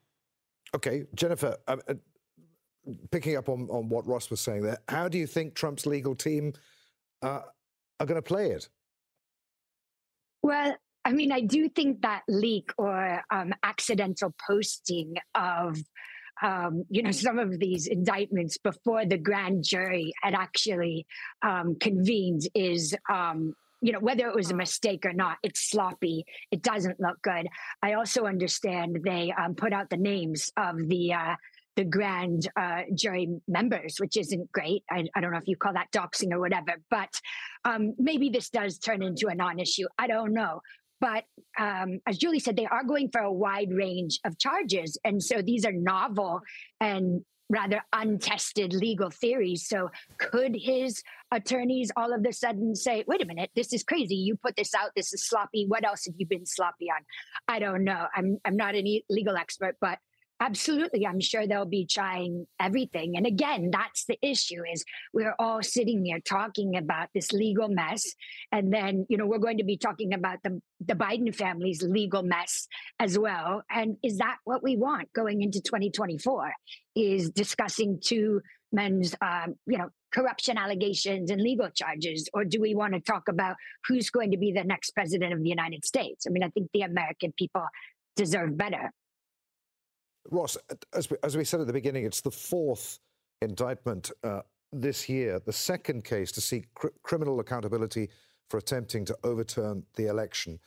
Okay, 0.74 1.04
Jennifer, 1.16 1.58
uh, 1.68 1.78
uh, 1.88 1.94
picking 3.12 3.36
up 3.36 3.50
on, 3.50 3.68
on 3.70 3.90
what 3.90 4.08
Ross 4.08 4.30
was 4.30 4.40
saying 4.40 4.62
there, 4.64 4.80
how 4.88 5.08
do 5.08 5.18
you 5.18 5.28
think 5.28 5.54
Trump's 5.54 5.86
legal 5.86 6.16
team 6.16 6.54
uh, 7.22 7.42
are 8.00 8.06
going 8.06 8.16
to 8.16 8.22
play 8.22 8.52
it? 8.52 8.70
Well, 10.42 10.76
I 11.06 11.12
mean, 11.12 11.32
I 11.32 11.42
do 11.42 11.68
think 11.70 12.02
that 12.02 12.24
leak 12.28 12.72
or 12.78 13.22
um, 13.30 13.54
accidental 13.64 14.34
posting 14.46 15.16
of, 15.36 15.78
um, 16.42 16.86
you 16.90 17.04
know, 17.04 17.12
some 17.12 17.40
of 17.40 17.60
these 17.60 17.88
indictments 17.88 18.58
before 18.58 19.06
the 19.06 19.18
grand 19.18 19.64
jury 19.64 20.14
had 20.22 20.34
actually 20.34 21.06
um, 21.42 21.76
convened 21.80 22.48
is, 22.56 22.96
um, 23.12 23.54
you 23.84 23.92
know, 23.92 24.00
whether 24.00 24.28
it 24.28 24.34
was 24.34 24.50
a 24.50 24.56
mistake 24.56 25.06
or 25.06 25.12
not, 25.12 25.38
it's 25.44 25.70
sloppy. 25.70 26.24
It 26.52 26.62
doesn't 26.62 27.02
look 27.02 27.22
good. 27.22 27.48
I 27.82 27.94
also 27.94 28.26
understand 28.26 29.00
they 29.04 29.34
um, 29.38 29.56
put 29.56 29.74
out 29.74 29.90
the 29.90 29.98
names 29.98 30.50
of 30.56 30.78
the 30.88 31.14
uh, 31.14 31.36
the 31.76 31.84
grand 31.84 32.48
uh, 32.56 32.84
jury 32.96 33.28
members, 33.48 33.96
which 33.98 34.16
isn't 34.16 34.52
great. 34.52 34.84
I, 34.90 35.06
I, 35.16 35.22
don't 35.22 35.32
know 35.32 35.40
if 35.40 35.48
you 35.48 35.58
call 35.58 35.74
that 35.74 35.92
doxing 35.92 36.32
or 36.32 36.40
whatever, 36.40 36.74
but 36.92 37.20
um, 37.66 37.96
maybe 37.98 38.30
this 38.30 38.50
does 38.52 38.78
turn 38.78 39.02
into 39.02 39.28
a 39.28 39.36
non 39.36 39.60
issue. 39.60 39.88
I 39.98 40.08
don't 40.08 40.34
know. 40.34 40.62
But 41.02 41.26
um, 41.60 42.00
as 42.08 42.18
Julie 42.18 42.40
said, 42.40 42.56
they 42.56 42.68
are 42.68 42.84
going 42.84 43.10
for 43.12 43.22
a 43.22 43.34
wide 43.34 43.74
range 43.74 44.20
of 44.24 44.40
charges. 44.40 44.98
And 45.04 45.22
so 45.22 45.42
these 45.42 45.66
are 45.66 45.74
novel 45.74 46.40
and 46.80 47.26
rather 47.50 47.84
untested 47.94 48.74
legal 48.74 49.10
theories. 49.10 49.68
So 49.68 49.92
could 50.18 50.56
his 50.56 51.04
attorneys 51.32 51.92
all 51.96 52.14
of 52.14 52.26
a 52.26 52.34
sudden 52.34 52.76
say, 52.76 53.04
wait 53.08 53.22
a 53.22 53.26
minute, 53.26 53.52
this 53.56 53.74
is 53.74 53.84
crazy. 53.84 54.16
You 54.16 54.36
put 54.36 54.56
this 54.56 54.74
out. 54.74 54.92
This 54.96 55.14
is 55.14 55.28
sloppy. 55.28 55.66
What 55.68 55.86
else 55.86 56.06
have 56.06 56.16
you 56.18 56.26
been 56.26 56.46
sloppy 56.46 56.90
on? 56.90 57.04
I 57.48 57.60
don't 57.60 57.84
know. 57.84 58.08
I'm, 58.16 58.40
I'm 58.46 58.56
not 58.56 58.76
a 58.76 59.04
legal 59.10 59.36
expert, 59.36 59.76
but 59.82 60.00
Absolutely. 60.44 61.08
I'm 61.08 61.22
sure 61.22 61.48
they'll 61.48 61.64
be 61.64 61.86
trying 61.86 62.48
everything. 62.60 63.16
And 63.16 63.26
again, 63.26 63.70
that's 63.72 64.04
the 64.04 64.18
issue 64.22 64.62
is 64.74 64.84
we're 65.14 65.36
all 65.40 65.64
sitting 65.64 66.04
here 66.04 66.20
talking 66.20 66.76
about 66.76 67.08
this 67.16 67.32
legal 67.32 67.70
mess. 67.70 68.04
And 68.52 68.74
then, 68.74 69.06
you 69.08 69.16
know, 69.16 69.26
we're 69.26 69.38
going 69.38 69.60
to 69.60 69.64
be 69.64 69.78
talking 69.78 70.14
about 70.14 70.40
the, 70.44 70.62
the 70.86 70.96
Biden 70.96 71.34
family's 71.34 71.82
legal 71.82 72.24
mess 72.24 72.68
as 73.00 73.18
well. 73.18 73.64
And 73.72 73.96
is 74.04 74.18
that 74.18 74.36
what 74.44 74.62
we 74.62 74.76
want 74.76 75.14
going 75.14 75.42
into 75.42 75.62
2024 75.62 76.52
is 76.94 77.30
discussing 77.30 78.02
two 78.04 78.42
men's, 78.74 79.16
um, 79.22 79.56
you 79.66 79.78
know, 79.78 79.92
corruption 80.14 80.58
allegations 80.58 81.32
and 81.32 81.42
legal 81.42 81.70
charges? 81.70 82.28
Or 82.34 82.44
do 82.44 82.60
we 82.60 82.76
want 82.76 82.96
to 82.96 83.00
talk 83.00 83.30
about 83.30 83.56
who's 83.88 84.10
going 84.10 84.32
to 84.32 84.38
be 84.38 84.52
the 84.52 84.66
next 84.66 84.92
president 84.92 85.32
of 85.32 85.42
the 85.42 85.50
United 85.50 85.86
States? 85.86 86.28
I 86.28 86.32
mean, 86.32 86.44
I 86.44 86.50
think 86.50 86.70
the 86.74 86.82
American 86.82 87.32
people 87.38 87.66
deserve 88.18 88.58
better. 88.58 88.92
Ross, 90.32 90.58
as 90.94 91.10
we, 91.10 91.18
as 91.24 91.36
we 91.38 91.44
said 91.44 91.60
at 91.62 91.68
the 91.68 91.74
beginning, 91.74 92.06
it's 92.06 92.22
the 92.22 92.32
fourth 92.32 93.00
indictment 93.42 94.12
uh, 94.24 94.42
this 94.72 95.10
year, 95.10 95.40
the 95.46 95.54
second 95.54 96.04
case 96.04 96.32
to 96.32 96.42
seek 96.42 96.74
cr- 96.74 96.88
criminal 97.04 97.40
accountability 97.40 98.10
for 98.50 98.58
attempting 98.58 99.06
to 99.06 99.18
overturn 99.24 99.84
the 99.96 100.08
election. 100.08 100.60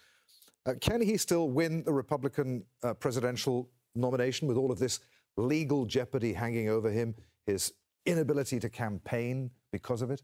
Uh, 0.66 0.74
can 0.80 1.00
he 1.00 1.16
still 1.16 1.48
win 1.48 1.82
the 1.84 1.92
Republican 1.92 2.64
uh, 2.82 2.92
presidential 2.94 3.70
nomination 3.94 4.46
with 4.46 4.56
all 4.56 4.70
of 4.70 4.78
this 4.78 5.00
legal 5.36 5.84
jeopardy 5.84 6.32
hanging 6.32 6.68
over 6.68 6.90
him, 6.90 7.14
his 7.46 7.72
inability 8.04 8.58
to 8.60 8.68
campaign 8.68 9.50
because 9.72 10.02
of 10.02 10.10
it? 10.10 10.22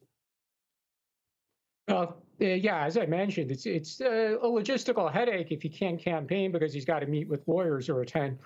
Well, 1.88 2.16
uh, 2.40 2.44
yeah, 2.44 2.84
as 2.84 2.96
I 2.96 3.06
mentioned, 3.06 3.50
it's 3.50 3.66
it's 3.66 4.00
uh, 4.00 4.38
a 4.40 4.46
logistical 4.46 5.12
headache 5.12 5.48
if 5.50 5.62
he 5.62 5.68
can't 5.68 6.00
campaign 6.00 6.52
because 6.52 6.72
he's 6.72 6.84
got 6.84 7.00
to 7.00 7.06
meet 7.06 7.28
with 7.28 7.46
lawyers 7.46 7.88
or 7.88 8.02
attend 8.02 8.38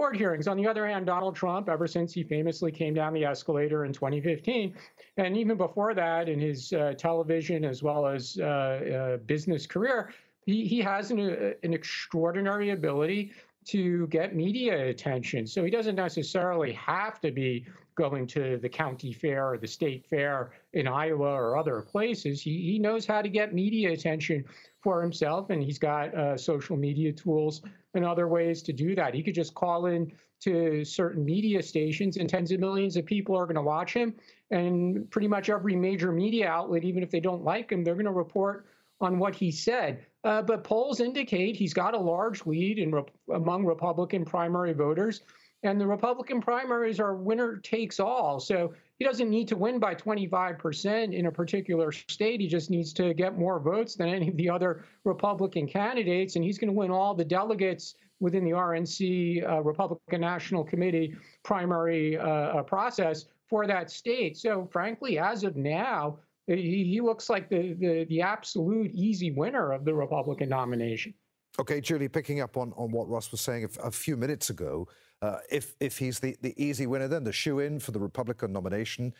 court 0.00 0.16
hearings. 0.16 0.48
On 0.48 0.56
the 0.56 0.66
other 0.66 0.86
hand, 0.86 1.04
Donald 1.04 1.36
Trump, 1.36 1.68
ever 1.68 1.86
since 1.86 2.10
he 2.14 2.22
famously 2.22 2.72
came 2.72 2.94
down 2.94 3.12
the 3.12 3.22
escalator 3.22 3.84
in 3.84 3.92
2015, 3.92 4.74
and 5.18 5.36
even 5.36 5.58
before 5.58 5.92
that, 5.92 6.26
in 6.26 6.40
his 6.40 6.72
uh, 6.72 6.94
television 6.96 7.66
as 7.66 7.82
well 7.82 8.06
as 8.06 8.38
uh, 8.40 8.44
uh, 8.44 9.16
business 9.18 9.66
career, 9.66 10.10
he, 10.46 10.66
he 10.66 10.80
has 10.80 11.10
an, 11.10 11.20
uh, 11.20 11.52
an 11.64 11.74
extraordinary 11.74 12.70
ability 12.70 13.32
to 13.70 14.06
get 14.08 14.34
media 14.34 14.88
attention. 14.88 15.46
So 15.46 15.62
he 15.64 15.70
doesn't 15.70 15.94
necessarily 15.94 16.72
have 16.72 17.20
to 17.20 17.30
be 17.30 17.66
going 17.94 18.26
to 18.26 18.58
the 18.58 18.68
county 18.68 19.12
fair 19.12 19.50
or 19.50 19.58
the 19.58 19.66
state 19.68 20.06
fair 20.06 20.52
in 20.72 20.88
Iowa 20.88 21.32
or 21.32 21.56
other 21.56 21.80
places. 21.82 22.40
He, 22.40 22.60
he 22.62 22.78
knows 22.78 23.06
how 23.06 23.22
to 23.22 23.28
get 23.28 23.54
media 23.54 23.92
attention 23.92 24.44
for 24.80 25.02
himself, 25.02 25.50
and 25.50 25.62
he's 25.62 25.78
got 25.78 26.14
uh, 26.14 26.36
social 26.36 26.76
media 26.76 27.12
tools 27.12 27.62
and 27.94 28.04
other 28.04 28.26
ways 28.26 28.62
to 28.62 28.72
do 28.72 28.94
that. 28.94 29.14
He 29.14 29.22
could 29.22 29.34
just 29.34 29.54
call 29.54 29.86
in 29.86 30.12
to 30.40 30.84
certain 30.84 31.24
media 31.24 31.62
stations, 31.62 32.16
and 32.16 32.28
tens 32.28 32.50
of 32.50 32.60
millions 32.60 32.96
of 32.96 33.04
people 33.04 33.36
are 33.36 33.44
going 33.44 33.56
to 33.56 33.62
watch 33.62 33.92
him. 33.92 34.14
And 34.50 35.08
pretty 35.10 35.28
much 35.28 35.50
every 35.50 35.76
major 35.76 36.10
media 36.10 36.48
outlet, 36.48 36.82
even 36.84 37.02
if 37.02 37.10
they 37.10 37.20
don't 37.20 37.44
like 37.44 37.70
him, 37.70 37.84
they're 37.84 37.94
going 37.94 38.06
to 38.06 38.12
report 38.12 38.66
on 39.00 39.18
what 39.18 39.34
he 39.34 39.52
said. 39.52 40.06
Uh, 40.22 40.42
but 40.42 40.64
polls 40.64 41.00
indicate 41.00 41.56
he's 41.56 41.72
got 41.72 41.94
a 41.94 41.98
large 41.98 42.44
lead 42.44 42.78
in 42.78 42.92
re- 42.92 43.02
among 43.32 43.64
Republican 43.64 44.24
primary 44.24 44.72
voters. 44.72 45.22
And 45.62 45.78
the 45.78 45.86
Republican 45.86 46.40
primaries 46.40 47.00
are 47.00 47.14
winner 47.14 47.56
takes 47.58 48.00
all. 48.00 48.40
So 48.40 48.72
he 48.98 49.04
doesn't 49.04 49.28
need 49.28 49.46
to 49.48 49.56
win 49.56 49.78
by 49.78 49.94
25% 49.94 51.12
in 51.12 51.26
a 51.26 51.32
particular 51.32 51.92
state. 51.92 52.40
He 52.40 52.48
just 52.48 52.70
needs 52.70 52.92
to 52.94 53.12
get 53.12 53.38
more 53.38 53.60
votes 53.60 53.94
than 53.94 54.08
any 54.08 54.28
of 54.28 54.36
the 54.36 54.48
other 54.48 54.84
Republican 55.04 55.66
candidates. 55.66 56.36
And 56.36 56.44
he's 56.44 56.58
going 56.58 56.68
to 56.68 56.76
win 56.76 56.90
all 56.90 57.14
the 57.14 57.24
delegates 57.24 57.94
within 58.20 58.44
the 58.44 58.52
RNC 58.52 59.48
uh, 59.48 59.62
Republican 59.62 60.20
National 60.20 60.64
Committee 60.64 61.14
primary 61.42 62.16
uh, 62.18 62.26
uh, 62.26 62.62
process 62.62 63.26
for 63.48 63.66
that 63.66 63.90
state. 63.90 64.38
So, 64.38 64.68
frankly, 64.70 65.18
as 65.18 65.44
of 65.44 65.56
now, 65.56 66.18
he, 66.56 67.00
looks 67.00 67.28
like 67.28 67.48
the, 67.48 67.74
the, 67.74 68.06
the 68.08 68.20
absolute 68.20 68.90
easy 68.92 69.30
winner 69.30 69.72
of 69.72 69.84
the 69.84 69.94
Republican 69.94 70.48
nomination. 70.48 71.14
Okay, 71.58 71.80
Julie, 71.80 72.08
picking 72.08 72.40
up 72.40 72.56
on, 72.56 72.72
on 72.76 72.90
what 72.90 73.08
Ross 73.08 73.30
was 73.30 73.40
saying 73.40 73.64
a, 73.64 73.88
a 73.88 73.90
few 73.90 74.16
minutes 74.16 74.50
ago, 74.50 74.88
uh, 75.22 75.38
if, 75.50 75.74
if 75.80 75.98
he's 75.98 76.18
the, 76.18 76.36
the 76.40 76.54
easy 76.62 76.86
winner, 76.86 77.08
then 77.08 77.24
the 77.24 77.32
shoe 77.32 77.58
in 77.58 77.78
for 77.80 77.92
the 77.92 77.98
Republican 77.98 78.52
nomination, 78.52 79.12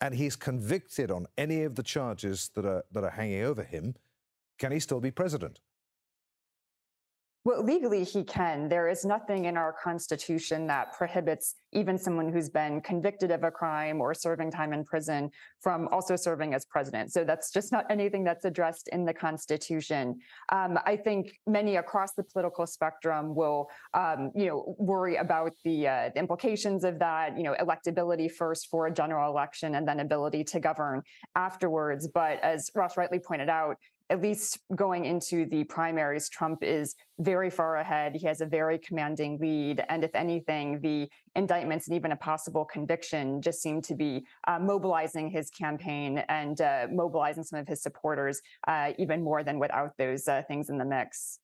and 0.00 0.14
he's 0.14 0.36
convicted 0.36 1.10
on 1.10 1.26
any 1.36 1.62
of 1.62 1.74
the 1.74 1.82
charges 1.82 2.50
that 2.54 2.64
are, 2.64 2.84
that 2.92 3.04
are 3.04 3.10
hanging 3.10 3.42
over 3.42 3.62
him, 3.62 3.94
can 4.58 4.72
he 4.72 4.80
still 4.80 5.00
be 5.00 5.10
president? 5.10 5.60
Well, 7.44 7.64
legally, 7.64 8.04
he 8.04 8.22
can. 8.22 8.68
There 8.68 8.88
is 8.88 9.04
nothing 9.04 9.46
in 9.46 9.56
our 9.56 9.72
Constitution 9.72 10.68
that 10.68 10.92
prohibits 10.92 11.56
even 11.72 11.98
someone 11.98 12.32
who's 12.32 12.48
been 12.48 12.80
convicted 12.80 13.32
of 13.32 13.42
a 13.42 13.50
crime 13.50 14.00
or 14.00 14.14
serving 14.14 14.52
time 14.52 14.72
in 14.72 14.84
prison 14.84 15.28
from 15.60 15.88
also 15.88 16.14
serving 16.14 16.54
as 16.54 16.64
president. 16.64 17.12
So 17.12 17.24
that's 17.24 17.50
just 17.50 17.72
not 17.72 17.84
anything 17.90 18.22
that's 18.22 18.44
addressed 18.44 18.86
in 18.92 19.04
the 19.04 19.12
Constitution. 19.12 20.20
Um, 20.52 20.78
I 20.86 20.94
think 20.94 21.32
many 21.48 21.76
across 21.76 22.12
the 22.12 22.22
political 22.22 22.64
spectrum 22.64 23.34
will, 23.34 23.68
um, 23.92 24.30
you 24.36 24.46
know, 24.46 24.76
worry 24.78 25.16
about 25.16 25.52
the, 25.64 25.88
uh, 25.88 26.10
the 26.14 26.20
implications 26.20 26.84
of 26.84 27.00
that. 27.00 27.36
You 27.36 27.42
know, 27.42 27.56
electability 27.60 28.30
first 28.30 28.68
for 28.68 28.86
a 28.86 28.92
general 28.92 29.28
election, 29.28 29.74
and 29.74 29.88
then 29.88 29.98
ability 29.98 30.44
to 30.44 30.60
govern 30.60 31.02
afterwards. 31.34 32.06
But 32.06 32.38
as 32.44 32.70
Ross 32.72 32.96
rightly 32.96 33.18
pointed 33.18 33.48
out, 33.48 33.78
at 34.10 34.20
least 34.20 34.58
going 34.74 35.04
into 35.04 35.46
the 35.46 35.64
primaries, 35.64 36.28
Trump 36.28 36.62
is 36.62 36.94
very 37.18 37.50
far 37.50 37.76
ahead. 37.76 38.14
He 38.14 38.26
has 38.26 38.40
a 38.40 38.46
very 38.46 38.78
commanding 38.78 39.38
lead. 39.40 39.84
And 39.88 40.04
if 40.04 40.14
anything, 40.14 40.80
the 40.80 41.08
indictments 41.36 41.88
and 41.88 41.96
even 41.96 42.12
a 42.12 42.16
possible 42.16 42.64
conviction 42.64 43.40
just 43.40 43.62
seem 43.62 43.80
to 43.82 43.94
be 43.94 44.26
uh, 44.46 44.58
mobilizing 44.58 45.30
his 45.30 45.50
campaign 45.50 46.24
and 46.28 46.60
uh, 46.60 46.86
mobilizing 46.90 47.44
some 47.44 47.58
of 47.58 47.68
his 47.68 47.82
supporters 47.82 48.40
uh, 48.68 48.92
even 48.98 49.22
more 49.22 49.42
than 49.42 49.58
without 49.58 49.96
those 49.98 50.28
uh, 50.28 50.42
things 50.48 50.68
in 50.68 50.78
the 50.78 50.84
mix. 50.84 51.38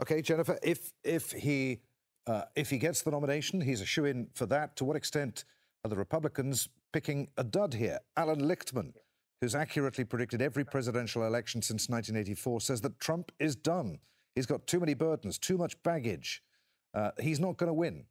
Okay, 0.00 0.22
Jennifer, 0.22 0.58
if, 0.62 0.92
if, 1.02 1.32
he, 1.32 1.80
uh, 2.26 2.42
if 2.54 2.70
he 2.70 2.78
gets 2.78 3.02
the 3.02 3.10
nomination, 3.10 3.60
he's 3.60 3.80
a 3.80 3.86
shoe 3.86 4.04
in 4.04 4.28
for 4.34 4.46
that. 4.46 4.76
To 4.76 4.84
what 4.84 4.96
extent 4.96 5.44
are 5.84 5.88
the 5.90 5.96
Republicans 5.96 6.68
picking 6.92 7.28
a 7.36 7.44
dud 7.44 7.74
here? 7.74 7.98
Alan 8.16 8.40
Lichtman 8.40 8.92
who's 9.40 9.54
accurately 9.54 10.04
predicted 10.04 10.42
every 10.42 10.64
presidential 10.64 11.24
election 11.24 11.62
since 11.62 11.88
1984, 11.88 12.60
says 12.60 12.80
that 12.80 12.98
Trump 12.98 13.30
is 13.38 13.54
done. 13.54 13.98
He's 14.34 14.46
got 14.46 14.66
too 14.66 14.80
many 14.80 14.94
burdens, 14.94 15.38
too 15.38 15.56
much 15.56 15.80
baggage. 15.82 16.42
Uh, 16.94 17.10
he's 17.20 17.40
not 17.40 17.56
going 17.56 17.68
to 17.68 17.74
win. 17.74 18.04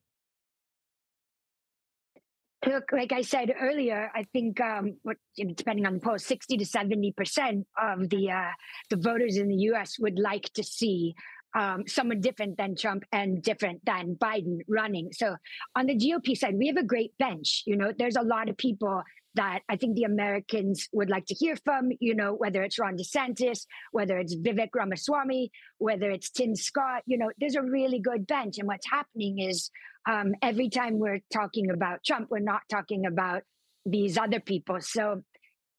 Look, 2.66 2.92
like 2.92 3.12
I 3.12 3.22
said 3.22 3.54
earlier, 3.60 4.12
I 4.16 4.24
think 4.34 4.60
um, 4.60 4.98
what, 5.04 5.18
depending 5.38 5.86
on 5.86 5.94
the 5.94 6.00
poll, 6.00 6.18
sixty 6.18 6.58
to 6.58 6.66
seventy 6.66 7.14
percent 7.16 7.68
of 7.80 8.10
the 8.10 8.32
uh, 8.32 8.52
the 8.90 8.98
voters 8.98 9.38
in 9.38 9.48
the 9.48 9.56
U.S. 9.72 9.98
would 10.00 10.18
like 10.18 10.52
to 10.54 10.64
see 10.64 11.14
um, 11.56 11.84
someone 11.88 12.22
different 12.22 12.58
than 12.58 12.76
Trump 12.76 13.04
and 13.12 13.42
different 13.42 13.86
than 13.86 14.16
Biden 14.16 14.60
running. 14.68 15.10
So 15.14 15.36
on 15.76 15.88
the 15.88 15.96
GOP 15.96 16.38
side, 16.38 16.58
we 16.58 16.68
have 16.68 16.78
a 16.78 16.84
great 16.84 17.18
bench. 17.18 17.64
You 17.66 17.78
know, 17.78 17.92
there's 17.98 18.16
a 18.16 18.22
lot 18.22 18.50
of 18.50 18.58
people 18.58 19.04
that 19.36 19.60
I 19.70 19.76
think 19.76 19.96
the 19.96 20.04
Americans 20.04 20.90
would 20.94 21.10
like 21.10 21.26
to 21.28 21.36
hear 21.36 21.56
from, 21.64 21.92
you 22.00 22.16
know, 22.16 22.34
whether 22.34 22.64
it's 22.64 22.80
Ron 22.80 22.98
DeSantis, 22.98 23.66
whether 23.92 24.18
it's 24.18 24.36
Vivek 24.36 24.70
Ramaswamy, 24.76 25.52
whether 25.78 26.10
it's 26.10 26.32
Tim 26.32 26.56
Scott, 26.56 27.04
you 27.06 27.18
know, 27.18 27.32
there's 27.40 27.56
a 27.56 27.62
really 27.62 28.00
good 28.00 28.26
bench. 28.26 28.58
And 28.58 28.68
what's 28.68 28.90
happening 28.90 29.40
is 29.40 29.70
um, 30.10 30.34
every 30.42 30.70
time 30.70 30.98
we're 30.98 31.22
talking 31.32 31.70
about 31.70 32.04
Trump, 32.04 32.30
we're 32.32 32.40
not 32.40 32.62
talking 32.70 33.06
about 33.06 33.44
these 33.86 34.18
other 34.18 34.40
people. 34.40 34.82
So 34.82 35.24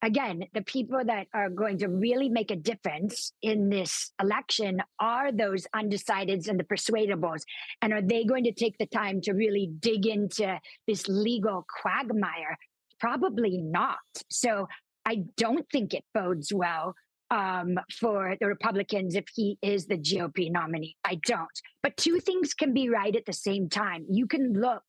again, 0.02 0.44
the 0.54 0.62
people 0.62 1.00
that 1.04 1.26
are 1.34 1.50
going 1.50 1.78
to 1.78 1.88
really 1.88 2.28
make 2.28 2.50
a 2.50 2.56
difference 2.56 3.32
in 3.42 3.68
this 3.68 4.12
election 4.20 4.82
are 5.00 5.32
those 5.32 5.66
undecideds 5.74 6.48
and 6.48 6.58
the 6.58 6.64
persuadables. 6.64 7.42
And 7.82 7.92
are 7.92 8.02
they 8.02 8.24
going 8.24 8.44
to 8.44 8.52
take 8.52 8.78
the 8.78 8.86
time 8.86 9.20
to 9.22 9.32
really 9.32 9.70
dig 9.80 10.06
into 10.06 10.60
this 10.86 11.08
legal 11.08 11.66
quagmire 11.80 12.56
Probably 13.00 13.58
not. 13.58 13.98
So 14.30 14.68
I 15.04 15.24
don't 15.36 15.66
think 15.70 15.94
it 15.94 16.04
bodes 16.14 16.52
well 16.52 16.94
um, 17.30 17.78
for 18.00 18.36
the 18.40 18.46
Republicans 18.46 19.14
if 19.14 19.24
he 19.34 19.58
is 19.62 19.86
the 19.86 19.98
GOP 19.98 20.50
nominee. 20.50 20.96
I 21.04 21.20
don't. 21.26 21.48
But 21.82 21.96
two 21.96 22.18
things 22.20 22.54
can 22.54 22.74
be 22.74 22.88
right 22.88 23.14
at 23.14 23.26
the 23.26 23.32
same 23.32 23.68
time. 23.68 24.06
You 24.10 24.26
can 24.26 24.54
look 24.54 24.84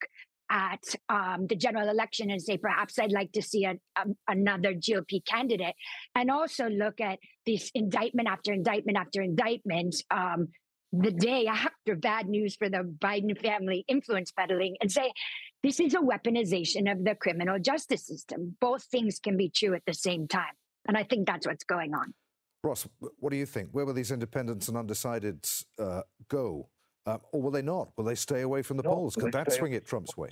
at 0.49 0.83
um, 1.09 1.47
the 1.47 1.55
general 1.55 1.89
election 1.89 2.31
and 2.31 2.41
say, 2.41 2.57
perhaps 2.57 2.97
I'd 2.97 3.11
like 3.11 3.31
to 3.33 3.41
see 3.41 3.65
a, 3.65 3.75
a, 3.95 4.05
another 4.27 4.73
GOP 4.73 5.25
candidate, 5.25 5.75
and 6.15 6.31
also 6.31 6.67
look 6.69 6.99
at 7.01 7.19
this 7.45 7.71
indictment 7.75 8.27
after 8.27 8.53
indictment 8.53 8.97
after 8.97 9.21
indictment. 9.21 9.95
Um, 10.11 10.49
the 10.91 11.11
day 11.11 11.45
after 11.45 11.95
bad 11.95 12.27
news 12.27 12.55
for 12.55 12.67
the 12.67 12.79
Biden 12.79 13.39
family 13.39 13.85
influence 13.87 14.31
peddling 14.31 14.75
and 14.81 14.91
say, 14.91 15.11
this 15.61 15.79
is 15.79 15.93
a 15.93 15.99
weaponization 15.99 16.91
of 16.91 17.03
the 17.03 17.15
criminal 17.15 17.59
justice 17.59 18.07
system. 18.07 18.55
Both 18.59 18.85
things 18.85 19.19
can 19.19 19.37
be 19.37 19.49
true 19.49 19.75
at 19.75 19.83
the 19.85 19.93
same 19.93 20.27
time. 20.27 20.53
And 20.87 20.97
I 20.97 21.03
think 21.03 21.27
that's 21.27 21.45
what's 21.45 21.63
going 21.63 21.93
on. 21.93 22.13
Ross, 22.63 22.87
what 23.19 23.29
do 23.29 23.37
you 23.37 23.45
think? 23.45 23.69
Where 23.71 23.85
will 23.85 23.93
these 23.93 24.11
independents 24.11 24.67
and 24.67 24.77
undecideds 24.77 25.63
uh, 25.77 26.01
go? 26.27 26.69
Um, 27.09 27.21
or 27.31 27.41
will 27.41 27.51
they 27.51 27.61
not? 27.61 27.89
Will 27.97 28.05
they 28.05 28.15
stay 28.15 28.41
away 28.41 28.61
from 28.61 28.77
the 28.77 28.83
no, 28.83 28.91
polls? 28.91 29.15
Could 29.15 29.31
that 29.33 29.51
swing 29.51 29.73
it 29.73 29.85
Trump's 29.85 30.15
way? 30.15 30.29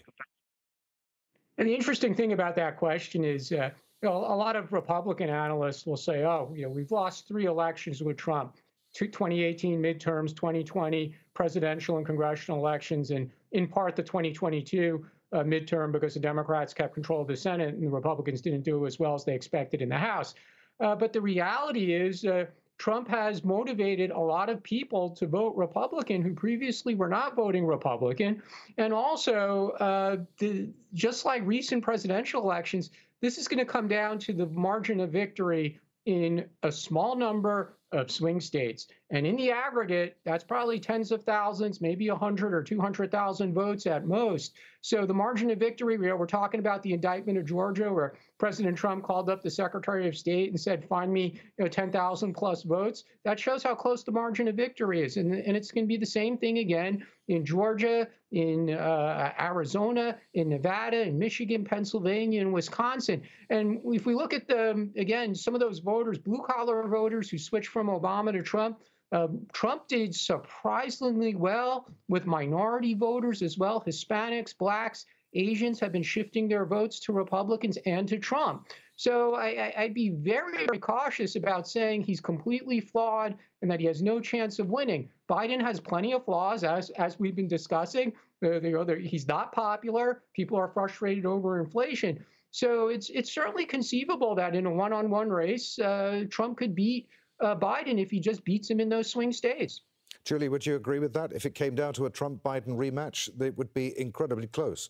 And 1.57 1.67
the 1.67 1.73
interesting 1.73 2.13
thing 2.13 2.33
about 2.33 2.55
that 2.55 2.77
question 2.77 3.23
is, 3.23 3.51
uh, 3.51 3.71
you 4.03 4.09
know, 4.09 4.17
a 4.17 4.35
lot 4.35 4.55
of 4.55 4.71
Republican 4.71 5.29
analysts 5.29 5.85
will 5.85 5.97
say, 5.97 6.23
"Oh, 6.23 6.53
you 6.55 6.63
know, 6.63 6.69
we've 6.69 6.91
lost 6.91 7.27
three 7.27 7.45
elections 7.45 8.03
with 8.03 8.17
Trump: 8.17 8.57
2018 8.93 9.81
midterms, 9.81 10.35
2020 10.35 11.15
presidential 11.33 11.97
and 11.97 12.05
congressional 12.05 12.59
elections, 12.59 13.11
and 13.11 13.31
in 13.51 13.67
part 13.67 13.95
the 13.95 14.03
2022 14.03 15.05
uh, 15.33 15.37
midterm 15.39 15.91
because 15.91 16.13
the 16.13 16.19
Democrats 16.19 16.73
kept 16.73 16.93
control 16.93 17.21
of 17.21 17.27
the 17.27 17.35
Senate 17.35 17.73
and 17.73 17.83
the 17.83 17.89
Republicans 17.89 18.41
didn't 18.41 18.63
do 18.63 18.85
as 18.85 18.99
well 18.99 19.13
as 19.13 19.25
they 19.25 19.35
expected 19.35 19.81
in 19.81 19.89
the 19.89 19.97
House. 19.97 20.35
Uh, 20.79 20.95
but 20.95 21.11
the 21.11 21.21
reality 21.21 21.93
is, 21.93 22.23
uh, 22.23 22.45
Trump 22.77 23.07
has 23.07 23.43
motivated 23.43 24.11
a 24.11 24.19
lot 24.19 24.49
of 24.49 24.61
people 24.61 25.09
to 25.11 25.25
vote 25.25 25.55
Republican 25.55 26.21
who 26.21 26.33
previously 26.33 26.93
were 26.95 27.09
not 27.09 27.35
voting 27.35 27.65
Republican. 27.65 28.41
And 28.77 28.93
also, 28.93 29.69
uh, 29.79 30.17
the, 30.37 30.69
just 30.93 31.25
like 31.25 31.41
recent 31.45 31.83
presidential 31.83 32.43
elections, 32.43 32.91
this 33.21 33.37
is 33.37 33.47
going 33.47 33.59
to 33.59 33.65
come 33.65 33.87
down 33.87 34.19
to 34.19 34.33
the 34.33 34.45
margin 34.45 34.99
of 34.99 35.11
victory 35.11 35.79
in 36.05 36.45
a 36.63 36.71
small 36.71 37.15
number 37.15 37.76
of 37.91 38.11
swing 38.11 38.41
states. 38.41 38.87
And 39.09 39.25
in 39.25 39.37
the 39.37 39.51
aggregate, 39.51 40.17
that's 40.25 40.43
probably 40.43 40.79
tens 40.79 41.11
of 41.11 41.23
thousands, 41.23 41.79
maybe 41.79 42.09
100 42.09 42.53
or 42.53 42.61
200,000 42.61 43.53
votes 43.53 43.87
at 43.87 44.05
most. 44.05 44.53
So 44.81 45.05
the 45.05 45.13
margin 45.13 45.49
of 45.49 45.59
victory, 45.59 45.97
we're 45.97 46.25
talking 46.25 46.59
about 46.59 46.83
the 46.83 46.93
indictment 46.93 47.37
of 47.37 47.45
Georgia, 47.45 47.91
where 47.91 48.15
President 48.37 48.77
Trump 48.77 49.03
called 49.03 49.29
up 49.29 49.41
the 49.41 49.49
Secretary 49.49 50.07
of 50.07 50.15
State 50.15 50.49
and 50.49 50.59
said, 50.59 50.87
"Find 50.87 51.11
me, 51.11 51.33
you 51.57 51.65
know, 51.65 51.67
10,000 51.67 52.33
plus 52.33 52.63
votes." 52.63 53.03
That 53.23 53.39
shows 53.39 53.63
how 53.63 53.75
close 53.75 54.03
the 54.03 54.11
margin 54.11 54.47
of 54.47 54.55
victory 54.55 55.01
is, 55.03 55.17
and 55.17 55.33
and 55.33 55.57
it's 55.57 55.71
going 55.71 55.83
to 55.83 55.89
be 55.89 55.97
the 55.97 56.05
same 56.05 56.37
thing 56.37 56.59
again 56.59 57.05
in 57.27 57.43
Georgia, 57.45 58.07
in 58.31 58.69
uh, 58.69 59.33
Arizona, 59.39 60.17
in 60.33 60.49
Nevada, 60.49 61.01
in 61.01 61.19
Michigan, 61.19 61.65
Pennsylvania, 61.65 62.41
and 62.41 62.53
Wisconsin. 62.53 63.21
And 63.49 63.81
if 63.85 64.05
we 64.05 64.15
look 64.15 64.33
at 64.33 64.47
the 64.47 64.89
again, 64.95 65.35
some 65.35 65.53
of 65.53 65.59
those 65.59 65.79
voters, 65.79 66.17
blue 66.17 66.43
collar 66.47 66.87
voters 66.87 67.29
who 67.29 67.37
switched 67.37 67.69
from 67.77 67.89
Obama 67.89 68.31
to 68.31 68.41
Trump. 68.41 68.79
Uh, 69.11 69.27
Trump 69.53 69.87
did 69.87 70.15
surprisingly 70.15 71.35
well 71.35 71.87
with 72.09 72.25
minority 72.25 72.95
voters 72.95 73.43
as 73.43 73.55
well, 73.55 73.83
Hispanics, 73.85 74.57
blacks, 74.57 75.05
Asians 75.35 75.79
have 75.79 75.91
been 75.91 76.01
shifting 76.01 76.47
their 76.47 76.65
votes 76.65 76.99
to 77.01 77.13
Republicans 77.13 77.77
and 77.85 78.07
to 78.07 78.17
Trump. 78.17 78.67
So 78.95 79.35
I, 79.35 79.75
would 79.77 79.93
be 79.93 80.09
very, 80.09 80.65
very 80.65 80.79
cautious 80.79 81.35
about 81.35 81.67
saying 81.67 82.01
he's 82.01 82.19
completely 82.19 82.79
flawed 82.79 83.35
and 83.61 83.69
that 83.69 83.79
he 83.79 83.85
has 83.85 84.01
no 84.01 84.19
chance 84.19 84.57
of 84.57 84.69
winning. 84.69 85.07
Biden 85.29 85.61
has 85.61 85.79
plenty 85.79 86.13
of 86.13 86.25
flaws, 86.25 86.63
as 86.63 86.89
as 86.91 87.19
we've 87.19 87.35
been 87.35 87.47
discussing. 87.47 88.11
Uh, 88.43 88.59
know, 88.59 88.85
he's 88.99 89.27
not 89.27 89.51
popular. 89.51 90.23
People 90.33 90.57
are 90.57 90.69
frustrated 90.69 91.27
over 91.27 91.59
inflation. 91.59 92.25
So 92.49 92.87
it's 92.87 93.11
it's 93.11 93.31
certainly 93.31 93.65
conceivable 93.65 94.33
that 94.33 94.55
in 94.55 94.65
a 94.65 94.71
one-on-one 94.71 95.29
race, 95.29 95.77
uh, 95.77 96.23
Trump 96.31 96.57
could 96.57 96.73
beat 96.73 97.07
uh, 97.41 97.55
Biden 97.55 97.99
if 97.99 98.09
he 98.09 98.19
just 98.19 98.43
beats 98.43 98.69
him 98.69 98.79
in 98.79 98.89
those 98.89 99.09
swing 99.09 99.31
states. 99.31 99.81
Julie, 100.25 100.49
would 100.49 100.65
you 100.65 100.75
agree 100.75 100.99
with 100.99 101.13
that? 101.13 101.31
If 101.31 101.45
it 101.45 101.55
came 101.55 101.75
down 101.75 101.93
to 101.93 102.05
a 102.05 102.09
Trump-Biden 102.09 102.69
rematch, 102.69 103.29
it 103.41 103.57
would 103.57 103.73
be 103.73 103.97
incredibly 103.99 104.47
close. 104.47 104.89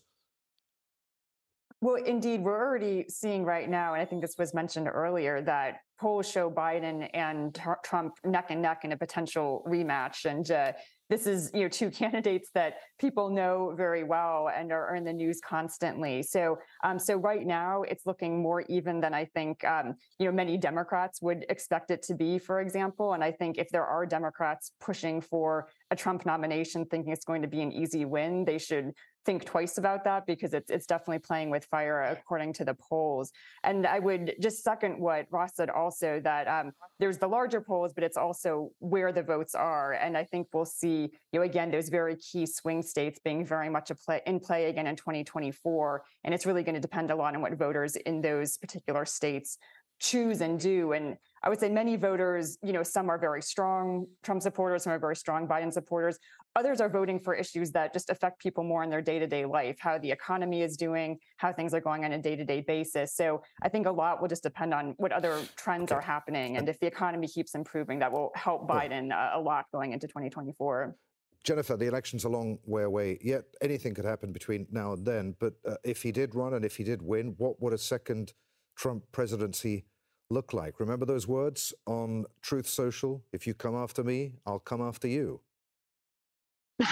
Well, 1.80 1.94
indeed, 1.94 2.42
we're 2.42 2.58
already 2.58 3.06
seeing 3.08 3.44
right 3.44 3.68
now, 3.68 3.92
and 3.92 4.02
I 4.02 4.04
think 4.04 4.20
this 4.20 4.34
was 4.36 4.52
mentioned 4.52 4.88
earlier, 4.88 5.40
that 5.42 5.82
polls 6.00 6.28
show 6.28 6.50
Biden 6.50 7.08
and 7.14 7.56
Trump 7.84 8.14
neck 8.24 8.46
and 8.50 8.60
neck 8.60 8.84
in 8.84 8.90
a 8.90 8.96
potential 8.96 9.64
rematch. 9.64 10.24
And 10.24 10.50
uh, 10.50 10.72
this 11.08 11.26
is 11.26 11.50
you 11.54 11.62
know 11.62 11.68
two 11.68 11.90
candidates 12.02 12.50
that 12.54 12.74
people 12.98 13.30
know 13.30 13.74
very 13.76 14.04
well 14.04 14.50
and 14.54 14.72
are, 14.72 14.96
in 14.96 15.04
the 15.04 15.12
news 15.12 15.40
constantly. 15.40 16.22
So 16.22 16.58
um, 16.84 16.98
so 16.98 17.16
right 17.16 17.46
now 17.46 17.82
it's 17.82 18.06
looking 18.06 18.42
more 18.42 18.62
even 18.62 19.00
than 19.00 19.14
I 19.14 19.24
think 19.24 19.64
um, 19.64 19.94
you 20.18 20.26
know 20.26 20.32
many 20.32 20.56
Democrats 20.56 21.20
would 21.22 21.44
expect 21.48 21.90
it 21.90 22.02
to 22.04 22.14
be, 22.14 22.38
for 22.38 22.60
example. 22.60 23.12
And 23.14 23.22
I 23.22 23.32
think 23.32 23.58
if 23.58 23.68
there 23.70 23.86
are 23.86 24.06
Democrats 24.06 24.72
pushing 24.80 25.20
for 25.20 25.68
a 25.90 25.96
Trump 25.96 26.26
nomination, 26.26 26.84
thinking 26.84 27.12
it's 27.12 27.24
going 27.24 27.42
to 27.42 27.48
be 27.48 27.62
an 27.62 27.72
easy 27.72 28.04
win, 28.04 28.44
they 28.44 28.58
should 28.58 28.92
think 29.28 29.44
twice 29.44 29.76
about 29.76 30.04
that 30.04 30.24
because 30.26 30.54
it's 30.54 30.70
it's 30.70 30.86
definitely 30.86 31.18
playing 31.18 31.50
with 31.50 31.62
fire 31.66 32.00
according 32.02 32.50
to 32.50 32.64
the 32.64 32.74
polls. 32.74 33.30
And 33.62 33.86
I 33.86 33.98
would 33.98 34.34
just 34.40 34.64
second 34.64 34.98
what 34.98 35.26
Ross 35.30 35.56
said 35.56 35.68
also 35.68 36.18
that 36.20 36.48
um, 36.48 36.72
there's 36.98 37.18
the 37.18 37.26
larger 37.26 37.60
polls, 37.60 37.92
but 37.92 38.04
it's 38.04 38.16
also 38.16 38.70
where 38.78 39.12
the 39.12 39.22
votes 39.22 39.54
are. 39.54 39.92
And 39.92 40.16
I 40.16 40.24
think 40.24 40.48
we'll 40.54 40.64
see, 40.64 41.10
you 41.32 41.40
know, 41.40 41.42
again 41.42 41.70
those 41.70 41.90
very 41.90 42.16
key 42.16 42.46
swing 42.46 42.80
states 42.80 43.20
being 43.22 43.44
very 43.44 43.68
much 43.68 43.90
a 43.90 43.94
play 43.94 44.22
in 44.26 44.40
play 44.40 44.70
again 44.70 44.86
in 44.86 44.96
2024. 44.96 46.02
And 46.24 46.32
it's 46.32 46.46
really 46.46 46.62
going 46.62 46.74
to 46.74 46.80
depend 46.80 47.10
a 47.10 47.16
lot 47.16 47.34
on 47.34 47.42
what 47.42 47.52
voters 47.52 47.96
in 47.96 48.22
those 48.22 48.56
particular 48.56 49.04
states 49.04 49.58
choose 50.00 50.40
and 50.40 50.58
do. 50.58 50.92
And 50.92 51.16
I 51.42 51.48
would 51.48 51.60
say 51.60 51.68
many 51.68 51.96
voters, 51.96 52.58
you 52.62 52.72
know, 52.72 52.82
some 52.82 53.08
are 53.08 53.18
very 53.18 53.42
strong 53.42 54.06
Trump 54.22 54.42
supporters, 54.42 54.84
some 54.84 54.92
are 54.92 54.98
very 54.98 55.16
strong 55.16 55.46
Biden 55.46 55.72
supporters. 55.72 56.18
Others 56.56 56.80
are 56.80 56.88
voting 56.88 57.20
for 57.20 57.34
issues 57.34 57.70
that 57.72 57.92
just 57.92 58.10
affect 58.10 58.40
people 58.40 58.64
more 58.64 58.82
in 58.82 58.90
their 58.90 59.02
day 59.02 59.18
to 59.18 59.26
day 59.26 59.44
life, 59.44 59.76
how 59.78 59.98
the 59.98 60.10
economy 60.10 60.62
is 60.62 60.76
doing, 60.76 61.18
how 61.36 61.52
things 61.52 61.72
are 61.74 61.80
going 61.80 62.04
on 62.04 62.12
a 62.12 62.18
day 62.18 62.34
to 62.34 62.44
day 62.44 62.60
basis. 62.60 63.14
So 63.14 63.42
I 63.62 63.68
think 63.68 63.86
a 63.86 63.90
lot 63.90 64.20
will 64.20 64.28
just 64.28 64.42
depend 64.42 64.74
on 64.74 64.94
what 64.96 65.12
other 65.12 65.40
trends 65.56 65.92
are 65.92 66.00
happening. 66.00 66.56
And 66.56 66.68
if 66.68 66.80
the 66.80 66.86
economy 66.86 67.28
keeps 67.28 67.54
improving, 67.54 67.98
that 68.00 68.10
will 68.10 68.32
help 68.34 68.68
Biden 68.68 69.12
uh, 69.12 69.38
a 69.38 69.40
lot 69.40 69.66
going 69.72 69.92
into 69.92 70.08
2024. 70.08 70.96
Jennifer, 71.44 71.76
the 71.76 71.86
election's 71.86 72.24
a 72.24 72.28
long 72.28 72.58
way 72.66 72.82
away, 72.82 73.18
yet 73.22 73.44
anything 73.62 73.94
could 73.94 74.04
happen 74.04 74.32
between 74.32 74.66
now 74.70 74.92
and 74.94 75.06
then. 75.06 75.36
But 75.38 75.54
uh, 75.66 75.76
if 75.84 76.02
he 76.02 76.10
did 76.10 76.34
run 76.34 76.54
and 76.54 76.64
if 76.64 76.76
he 76.76 76.84
did 76.84 77.00
win, 77.00 77.34
what 77.38 77.62
would 77.62 77.72
a 77.72 77.78
second 77.78 78.32
Trump 78.78 79.04
presidency 79.12 79.84
look 80.30 80.54
like? 80.54 80.80
Remember 80.80 81.04
those 81.04 81.26
words 81.26 81.74
on 81.86 82.24
Truth 82.40 82.68
Social? 82.68 83.24
If 83.32 83.46
you 83.46 83.52
come 83.52 83.74
after 83.74 84.04
me, 84.04 84.34
I'll 84.46 84.60
come 84.60 84.80
after 84.80 85.08
you. 85.08 85.40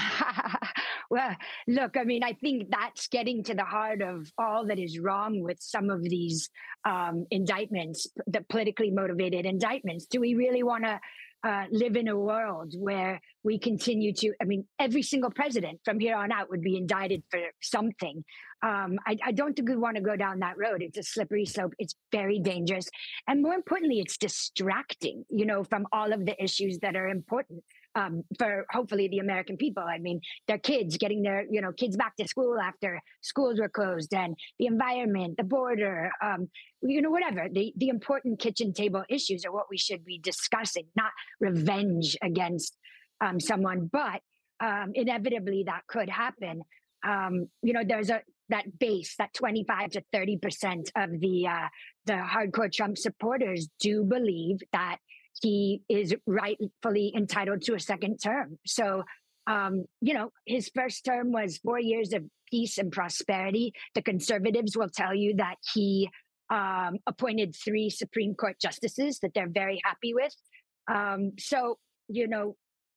well, 1.11 1.37
look, 1.69 1.97
I 1.97 2.03
mean, 2.03 2.25
I 2.25 2.33
think 2.33 2.71
that's 2.71 3.07
getting 3.07 3.45
to 3.45 3.55
the 3.55 3.65
heart 3.65 4.03
of 4.03 4.31
all 4.37 4.67
that 4.67 4.81
is 4.81 4.99
wrong 4.99 5.41
with 5.41 5.59
some 5.61 5.89
of 5.91 6.03
these 6.03 6.51
um, 6.85 7.25
indictments, 7.31 8.09
the 8.27 8.45
politically 8.49 8.91
motivated 8.91 9.47
indictments. 9.47 10.07
Do 10.07 10.21
we 10.21 10.35
really 10.35 10.65
want 10.65 10.85
to 10.85 11.01
uh, 11.45 11.67
live 11.71 11.95
in 11.95 12.09
a 12.09 12.19
world 12.19 12.75
where 12.77 13.21
we 13.47 13.61
continue 13.61 14.13
to, 14.13 14.33
I 14.43 14.45
mean, 14.45 14.67
every 14.81 15.03
single 15.03 15.31
president 15.31 15.79
from 15.85 16.01
here 16.01 16.17
on 16.17 16.33
out 16.33 16.51
would 16.51 16.63
be 16.63 16.77
indicted 16.77 17.23
for 17.31 17.39
something. 17.63 18.25
Um, 18.65 18.99
I, 19.07 19.17
I, 19.25 19.33
don't 19.33 19.55
think 19.55 19.69
we 19.69 19.77
want 19.77 19.97
to 19.97 20.03
go 20.03 20.17
down 20.17 20.41
that 20.41 20.59
road. 20.59 20.83
It's 20.83 20.99
a 20.99 21.03
slippery 21.05 21.47
slope. 21.47 21.73
It's 21.79 21.95
very 22.11 22.41
dangerous. 22.41 22.89
And 23.29 23.43
more 23.43 23.55
importantly, 23.55 24.01
it's 24.01 24.17
distracting, 24.17 25.25
you 25.31 25.47
know, 25.47 25.63
from 25.63 25.87
all 25.93 26.13
of 26.13 26.27
the 26.27 26.43
issues 26.43 26.79
that 26.81 26.97
are 26.97 27.07
important 27.07 27.63
um, 27.95 28.25
for 28.39 28.67
hopefully 28.71 29.09
the 29.09 29.19
American 29.19 29.57
people. 29.57 29.83
I 29.83 29.99
mean, 29.99 30.21
their 30.49 30.59
kids 30.59 30.97
getting 30.97 31.23
their 31.23 31.45
you 31.51 31.61
know 31.61 31.73
kids 31.73 31.97
back 31.97 32.17
to 32.17 32.29
school 32.29 32.59
after 32.61 33.01
schools 33.23 33.59
were 33.59 33.69
closed, 33.69 34.13
and 34.15 34.37
the 34.59 34.67
environment, 34.67 35.37
the 35.39 35.45
border, 35.45 36.11
um, 36.23 36.49
you 36.83 37.01
know, 37.01 37.11
whatever 37.11 37.49
the 37.51 37.73
the 37.77 37.89
important 37.89 38.39
kitchen 38.39 38.73
table 38.73 39.03
issues 39.09 39.45
are 39.45 39.53
what 39.53 39.67
we 39.71 39.79
should 39.79 40.05
be 40.05 40.19
discussing, 40.19 40.85
not 40.97 41.13
revenge 41.41 42.17
against 42.23 42.77
um, 43.21 43.41
someone, 43.41 43.89
but 43.93 44.21
um, 44.61 44.93
inevitably 44.95 45.65
that 45.67 45.83
could 45.87 46.09
happen. 46.09 46.63
Um, 47.07 47.49
you 47.63 47.73
know, 47.73 47.83
there's 47.87 48.11
a 48.11 48.23
that 48.49 48.79
base, 48.79 49.17
that 49.19 49.35
25 49.35 49.91
to 49.91 50.05
30 50.13 50.39
percent 50.39 50.93
of 50.97 51.11
the 51.21 51.47
uh, 51.47 51.69
the 52.07 52.13
hardcore 52.13 52.73
Trump 52.73 52.97
supporters 52.97 53.69
do 53.81 54.05
believe 54.05 54.59
that 54.73 54.99
he 55.43 55.83
is 55.89 56.15
rightfully 56.27 57.13
entitled 57.15 57.63
to 57.63 57.75
a 57.75 57.81
second 57.81 58.19
term. 58.19 58.59
So, 58.67 59.05
um, 59.47 59.85
you 60.01 60.15
know, 60.15 60.33
his 60.47 60.71
first 60.75 61.05
term 61.05 61.33
was 61.33 61.59
four 61.59 61.79
years 61.79 62.13
of 62.13 62.25
peace 62.51 62.79
and 62.79 62.91
prosperity. 62.91 63.73
The 63.95 64.03
conservatives 64.03 64.77
will 64.77 64.89
tell 64.89 65.15
you 65.15 65.37
that 65.37 65.57
he 65.75 66.09
um, 66.49 66.99
appointed 67.07 67.55
three 67.55 67.91
Supreme 67.91 68.35
Court 68.35 68.57
justices 68.61 69.19
that 69.21 69.33
they're 69.35 69.49
very 69.49 69.81
happy 69.85 70.15
with. 70.15 70.35
Um, 70.89 71.33
so, 71.39 71.79
you 72.09 72.29
know, 72.29 72.57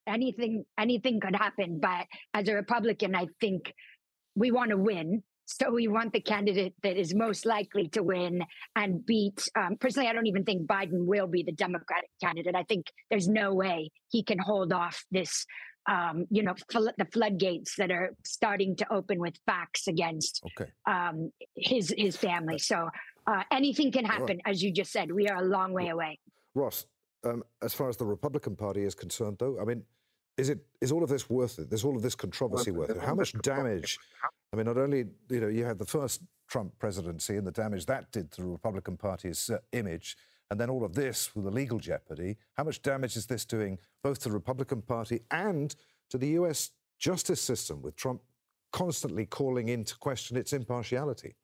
anything 0.10 0.66
anything 0.78 1.20
could 1.20 1.36
happen. 1.36 1.80
But 1.80 2.08
as 2.34 2.48
a 2.48 2.56
Republican, 2.56 3.16
I 3.16 3.28
think 3.40 3.74
we 4.36 4.52
want 4.52 4.72
to 4.72 4.78
win. 4.78 5.24
So 5.46 5.72
we 5.72 5.88
want 5.88 6.14
the 6.14 6.22
candidate 6.22 6.76
that 6.84 6.96
is 6.96 7.16
most 7.16 7.44
likely 7.44 7.88
to 7.90 8.04
win 8.04 8.44
and 8.76 9.04
beat. 9.04 9.50
Um, 9.58 9.78
personally, 9.80 10.08
I 10.08 10.14
don't 10.14 10.28
even 10.28 10.44
think 10.44 10.68
Biden 10.68 11.06
will 11.08 11.26
be 11.26 11.42
the 11.42 11.52
Democratic 11.52 12.12
candidate. 12.22 12.56
I 12.56 12.64
think 12.64 12.86
there's 13.10 13.28
no 13.28 13.56
way 13.56 13.90
he 14.10 14.22
can 14.22 14.38
hold 14.38 14.72
off 14.72 15.04
this, 15.10 15.48
um, 15.90 16.26
you 16.30 16.44
know, 16.44 16.54
fl- 16.72 16.96
the 17.00 17.08
floodgates 17.12 17.76
that 17.78 17.90
are 17.90 18.12
starting 18.24 18.76
to 18.76 18.94
open 18.94 19.20
with 19.20 19.40
facts 19.48 19.88
against 19.88 20.44
okay. 20.52 20.70
um, 20.86 21.32
his 21.56 21.92
his 21.98 22.16
family. 22.16 22.60
So 22.60 22.90
uh, 23.26 23.44
anything 23.52 23.92
can 23.92 24.06
happen, 24.06 24.40
right. 24.46 24.52
as 24.54 24.62
you 24.62 24.72
just 24.72 24.92
said. 24.92 25.12
We 25.12 25.30
are 25.30 25.42
a 25.42 25.46
long 25.46 25.74
way 25.74 25.90
away. 25.90 26.20
Ross, 26.54 26.86
um, 27.24 27.44
as 27.64 27.74
far 27.74 27.90
as 27.90 27.98
the 27.98 28.06
Republican 28.06 28.56
Party 28.56 28.84
is 28.84 28.94
concerned, 28.94 29.38
though, 29.40 29.60
I 29.60 29.66
mean, 29.66 29.84
is 30.40 30.50
it 30.50 30.60
is 30.82 30.92
all 30.92 31.04
of 31.04 31.10
this 31.10 31.30
worth 31.30 31.60
it? 31.60 31.72
Is 31.72 31.84
all 31.84 31.96
of 31.96 32.02
this 32.02 32.16
controversy 32.16 32.72
worth 32.72 32.90
it? 32.90 32.98
How 32.98 33.14
much 33.14 33.34
damage 33.42 34.00
I 34.52 34.56
mean, 34.56 34.66
not 34.66 34.78
only 34.78 35.06
you 35.30 35.42
know 35.42 35.48
you 35.48 35.66
had 35.66 35.78
the 35.78 35.86
first 35.86 36.22
Trump 36.48 36.74
presidency 36.80 37.36
and 37.38 37.46
the 37.46 37.52
damage 37.52 37.86
that 37.86 38.12
did 38.12 38.32
to 38.32 38.42
the 38.42 38.48
Republican 38.48 38.98
Party's 38.98 39.50
uh, 39.50 39.58
image, 39.74 40.18
and 40.50 40.60
then 40.60 40.70
all 40.70 40.84
of 40.84 40.96
this 40.96 41.36
with 41.36 41.46
the 41.46 41.52
legal 41.52 41.78
jeopardy. 41.78 42.38
How 42.58 42.64
much 42.64 42.82
damage 42.82 43.16
is 43.16 43.28
this 43.28 43.46
doing 43.46 43.78
both 44.04 44.20
to 44.20 44.30
the 44.30 44.34
Republican 44.34 44.82
Party 44.82 45.22
and 45.30 45.76
to 46.10 46.18
the 46.18 46.30
U.S. 46.30 46.72
justice 46.98 47.42
system, 47.42 47.82
with 47.82 47.96
Trump 47.96 48.22
constantly 48.72 49.26
calling 49.26 49.70
into 49.70 49.96
question 49.98 50.38
its 50.38 50.54
impartiality? 50.54 51.36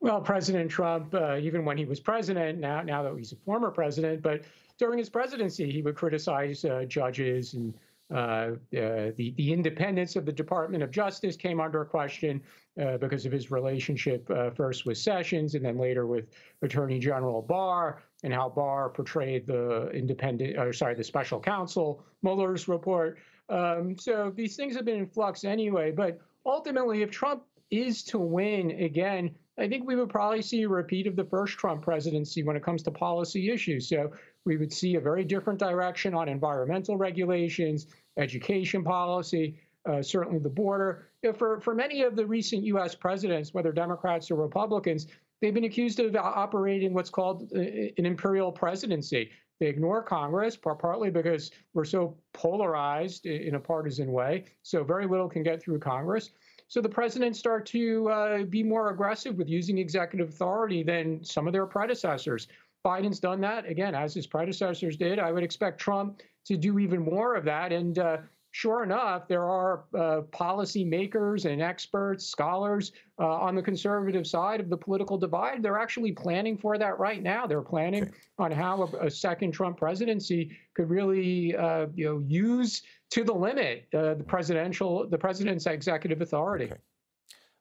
Well, 0.00 0.20
President 0.20 0.70
Trump, 0.70 1.12
uh, 1.12 1.38
even 1.38 1.64
when 1.64 1.76
he 1.76 1.84
was 1.84 1.98
president, 1.98 2.60
now 2.60 2.82
now 2.82 3.02
that 3.02 3.16
he's 3.16 3.32
a 3.32 3.36
former 3.36 3.72
president, 3.72 4.22
but 4.22 4.44
during 4.78 4.98
his 4.98 5.10
presidency, 5.10 5.70
he 5.70 5.82
would 5.82 5.96
criticize 5.96 6.64
uh, 6.64 6.84
judges 6.86 7.54
and 7.54 7.74
Uh, 8.10 8.56
the, 8.70 9.34
the 9.36 9.52
independence 9.52 10.16
of 10.16 10.24
the 10.24 10.32
Department 10.32 10.82
of 10.82 10.90
Justice 10.90 11.36
came 11.36 11.60
under 11.60 11.84
question 11.84 12.40
uh, 12.80 12.96
because 12.96 13.26
of 13.26 13.32
his 13.32 13.50
relationship 13.50 14.22
uh, 14.30 14.50
first 14.60 14.86
with 14.86 14.96
Sessions 14.96 15.54
and 15.54 15.62
then 15.62 15.76
later 15.76 16.06
with 16.06 16.24
Attorney 16.62 16.98
General 16.98 17.42
Barr 17.42 18.00
and 18.24 18.32
how 18.32 18.48
Barr 18.48 18.88
portrayed 18.88 19.46
the 19.46 19.90
independent, 19.92 20.56
or 20.56 20.72
sorry, 20.72 20.94
the 20.94 21.04
special 21.04 21.38
counsel 21.38 22.02
Mueller's 22.22 22.66
report. 22.66 23.18
Um, 23.50 23.98
so 23.98 24.32
these 24.34 24.56
things 24.56 24.74
have 24.74 24.86
been 24.86 25.00
in 25.04 25.06
flux 25.06 25.44
anyway. 25.44 25.92
But 25.92 26.18
ultimately, 26.46 27.02
if 27.02 27.10
Trump 27.10 27.42
is 27.68 28.02
to 28.04 28.18
win 28.18 28.70
again, 28.88 29.36
I 29.58 29.68
think 29.68 29.86
we 29.86 29.96
would 29.96 30.08
probably 30.08 30.42
see 30.42 30.62
a 30.62 30.68
repeat 30.68 31.06
of 31.06 31.16
the 31.16 31.24
first 31.24 31.58
Trump 31.58 31.82
presidency 31.82 32.42
when 32.42 32.56
it 32.56 32.62
comes 32.62 32.82
to 32.84 32.90
policy 32.90 33.50
issues. 33.50 33.88
So 33.88 34.12
we 34.44 34.56
would 34.56 34.72
see 34.72 34.94
a 34.94 35.00
very 35.00 35.24
different 35.24 35.58
direction 35.58 36.14
on 36.14 36.28
environmental 36.28 36.96
regulations, 36.96 37.86
education 38.16 38.84
policy, 38.84 39.58
uh, 39.88 40.02
certainly 40.02 40.38
the 40.38 40.48
border. 40.48 41.08
For, 41.36 41.60
for 41.60 41.74
many 41.74 42.02
of 42.02 42.14
the 42.14 42.24
recent 42.24 42.62
U.S. 42.64 42.94
presidents, 42.94 43.52
whether 43.52 43.72
Democrats 43.72 44.30
or 44.30 44.36
Republicans, 44.36 45.08
they've 45.40 45.54
been 45.54 45.64
accused 45.64 45.98
of 45.98 46.14
operating 46.14 46.94
what's 46.94 47.10
called 47.10 47.50
uh, 47.54 47.58
an 47.58 48.06
imperial 48.06 48.52
presidency. 48.52 49.30
They 49.60 49.66
ignore 49.66 50.02
Congress, 50.04 50.56
partly 50.56 51.10
because 51.10 51.50
we're 51.74 51.84
so 51.84 52.16
polarized 52.32 53.26
in 53.26 53.56
a 53.56 53.60
partisan 53.60 54.12
way, 54.12 54.44
so 54.62 54.84
very 54.84 55.06
little 55.06 55.28
can 55.28 55.42
get 55.42 55.60
through 55.60 55.80
Congress. 55.80 56.30
So 56.68 56.82
the 56.82 56.88
presidents 56.88 57.38
start 57.38 57.64
to 57.66 58.08
uh, 58.10 58.42
be 58.44 58.62
more 58.62 58.90
aggressive 58.90 59.36
with 59.36 59.48
using 59.48 59.78
executive 59.78 60.28
authority 60.28 60.82
than 60.82 61.24
some 61.24 61.46
of 61.46 61.52
their 61.54 61.66
predecessors. 61.66 62.46
Biden's 62.84 63.20
done 63.20 63.40
that 63.40 63.66
again, 63.66 63.94
as 63.94 64.14
his 64.14 64.26
predecessors 64.26 64.96
did. 64.96 65.18
I 65.18 65.32
would 65.32 65.42
expect 65.42 65.80
Trump 65.80 66.20
to 66.44 66.56
do 66.56 66.78
even 66.78 67.00
more 67.00 67.34
of 67.34 67.44
that. 67.44 67.72
And 67.72 67.98
uh, 67.98 68.18
sure 68.58 68.82
enough, 68.82 69.28
there 69.28 69.44
are 69.44 69.84
uh, 69.94 70.22
policymakers 70.32 71.44
and 71.44 71.62
experts, 71.62 72.26
scholars 72.26 72.90
uh, 73.20 73.24
on 73.24 73.54
the 73.54 73.62
conservative 73.62 74.26
side 74.26 74.58
of 74.58 74.68
the 74.68 74.76
political 74.76 75.16
divide. 75.16 75.62
They're 75.62 75.78
actually 75.78 76.10
planning 76.10 76.58
for 76.58 76.76
that 76.76 76.98
right 76.98 77.22
now. 77.22 77.46
They're 77.46 77.62
planning 77.62 78.02
okay. 78.02 78.12
on 78.40 78.50
how 78.50 78.82
a, 78.82 79.06
a, 79.06 79.10
second 79.12 79.52
Trump 79.52 79.76
presidency 79.76 80.50
could 80.74 80.90
really, 80.90 81.54
uh, 81.54 81.86
you 81.94 82.06
know, 82.06 82.18
use 82.26 82.82
to 83.10 83.22
the 83.22 83.32
limit 83.32 83.86
uh, 83.94 84.14
the 84.14 84.24
presidential, 84.26 85.08
the 85.08 85.18
president's 85.18 85.66
executive 85.66 86.20
authority. 86.20 86.64
Okay. 86.64 86.80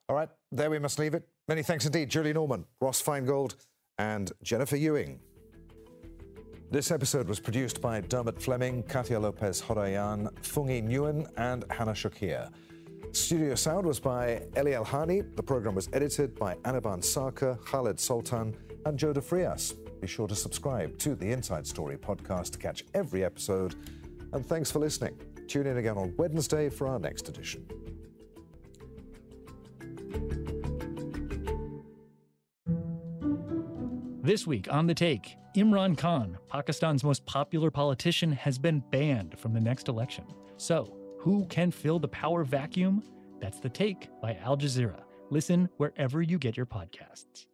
All 0.10 0.16
right, 0.16 0.30
there 0.52 0.72
we 0.72 0.80
must 0.80 0.98
leave 0.98 1.14
it. 1.14 1.28
Many 1.48 1.62
thanks 1.62 1.86
indeed, 1.86 2.10
Julie 2.10 2.34
Norman, 2.34 2.66
Ross 2.82 3.04
Feingold, 3.04 3.54
and 4.00 4.32
Jennifer 4.42 4.78
Ewing. 4.78 5.20
This 6.70 6.92
episode 6.92 7.30
was 7.30 7.40
produced 7.40 7.80
by 7.80 8.02
Dermot 8.02 8.42
Fleming, 8.42 8.84
Katia 8.84 9.18
Lopez 9.18 9.62
Horayan, 9.62 10.28
Fungi 10.44 10.82
Nguyen, 10.82 11.26
and 11.38 11.64
Hannah 11.72 11.94
Shakir. 11.94 12.52
Studio 13.14 13.56
sound 13.56 13.86
was 13.86 14.02
by 14.02 14.42
Eli 14.58 14.74
Alhani. 14.74 15.22
The 15.38 15.44
program 15.44 15.76
was 15.76 15.88
edited 15.94 16.36
by 16.36 16.56
Anirban 16.66 17.00
Sarkar, 17.00 17.58
Khaled 17.64 17.98
Sultan, 17.98 18.54
and 18.86 19.00
Joe 19.00 19.14
DeFrias. 19.14 19.76
Be 20.02 20.08
sure 20.08 20.28
to 20.28 20.36
subscribe 20.36 20.98
to 21.00 21.16
the 21.16 21.32
Inside 21.32 21.66
Story 21.66 21.96
podcast 21.96 22.52
to 22.52 22.58
catch 22.58 22.84
every 22.94 23.24
episode. 23.24 23.76
And 24.34 24.46
thanks 24.46 24.70
for 24.70 24.80
listening. 24.80 25.18
Tune 25.48 25.68
in 25.68 25.78
again 25.78 25.98
on 25.98 26.14
Wednesday 26.18 26.70
for 26.70 26.88
our 26.88 27.00
next 27.00 27.30
edition. 27.30 27.66
This 34.28 34.46
week 34.46 34.68
on 34.70 34.88
The 34.88 34.94
Take, 34.94 35.38
Imran 35.56 35.98
Khan, 35.98 36.38
Pakistan's 36.50 37.02
most 37.02 37.26
popular 37.26 37.72
politician, 37.72 38.30
has 38.34 38.60
been 38.60 38.84
banned 38.92 39.40
from 39.40 39.54
the 39.54 39.62
next 39.62 39.88
election. 39.88 40.26
So, 40.58 40.94
who 41.18 41.46
can 41.46 41.72
fill 41.72 41.98
the 41.98 42.10
power 42.10 42.44
vacuum? 42.44 43.02
That's 43.40 43.62
The 43.62 43.70
Take 43.70 44.10
by 44.22 44.36
Al 44.44 44.58
Jazeera. 44.58 45.00
Listen 45.30 45.70
wherever 45.78 46.22
you 46.22 46.38
get 46.38 46.58
your 46.58 46.66
podcasts. 46.66 47.46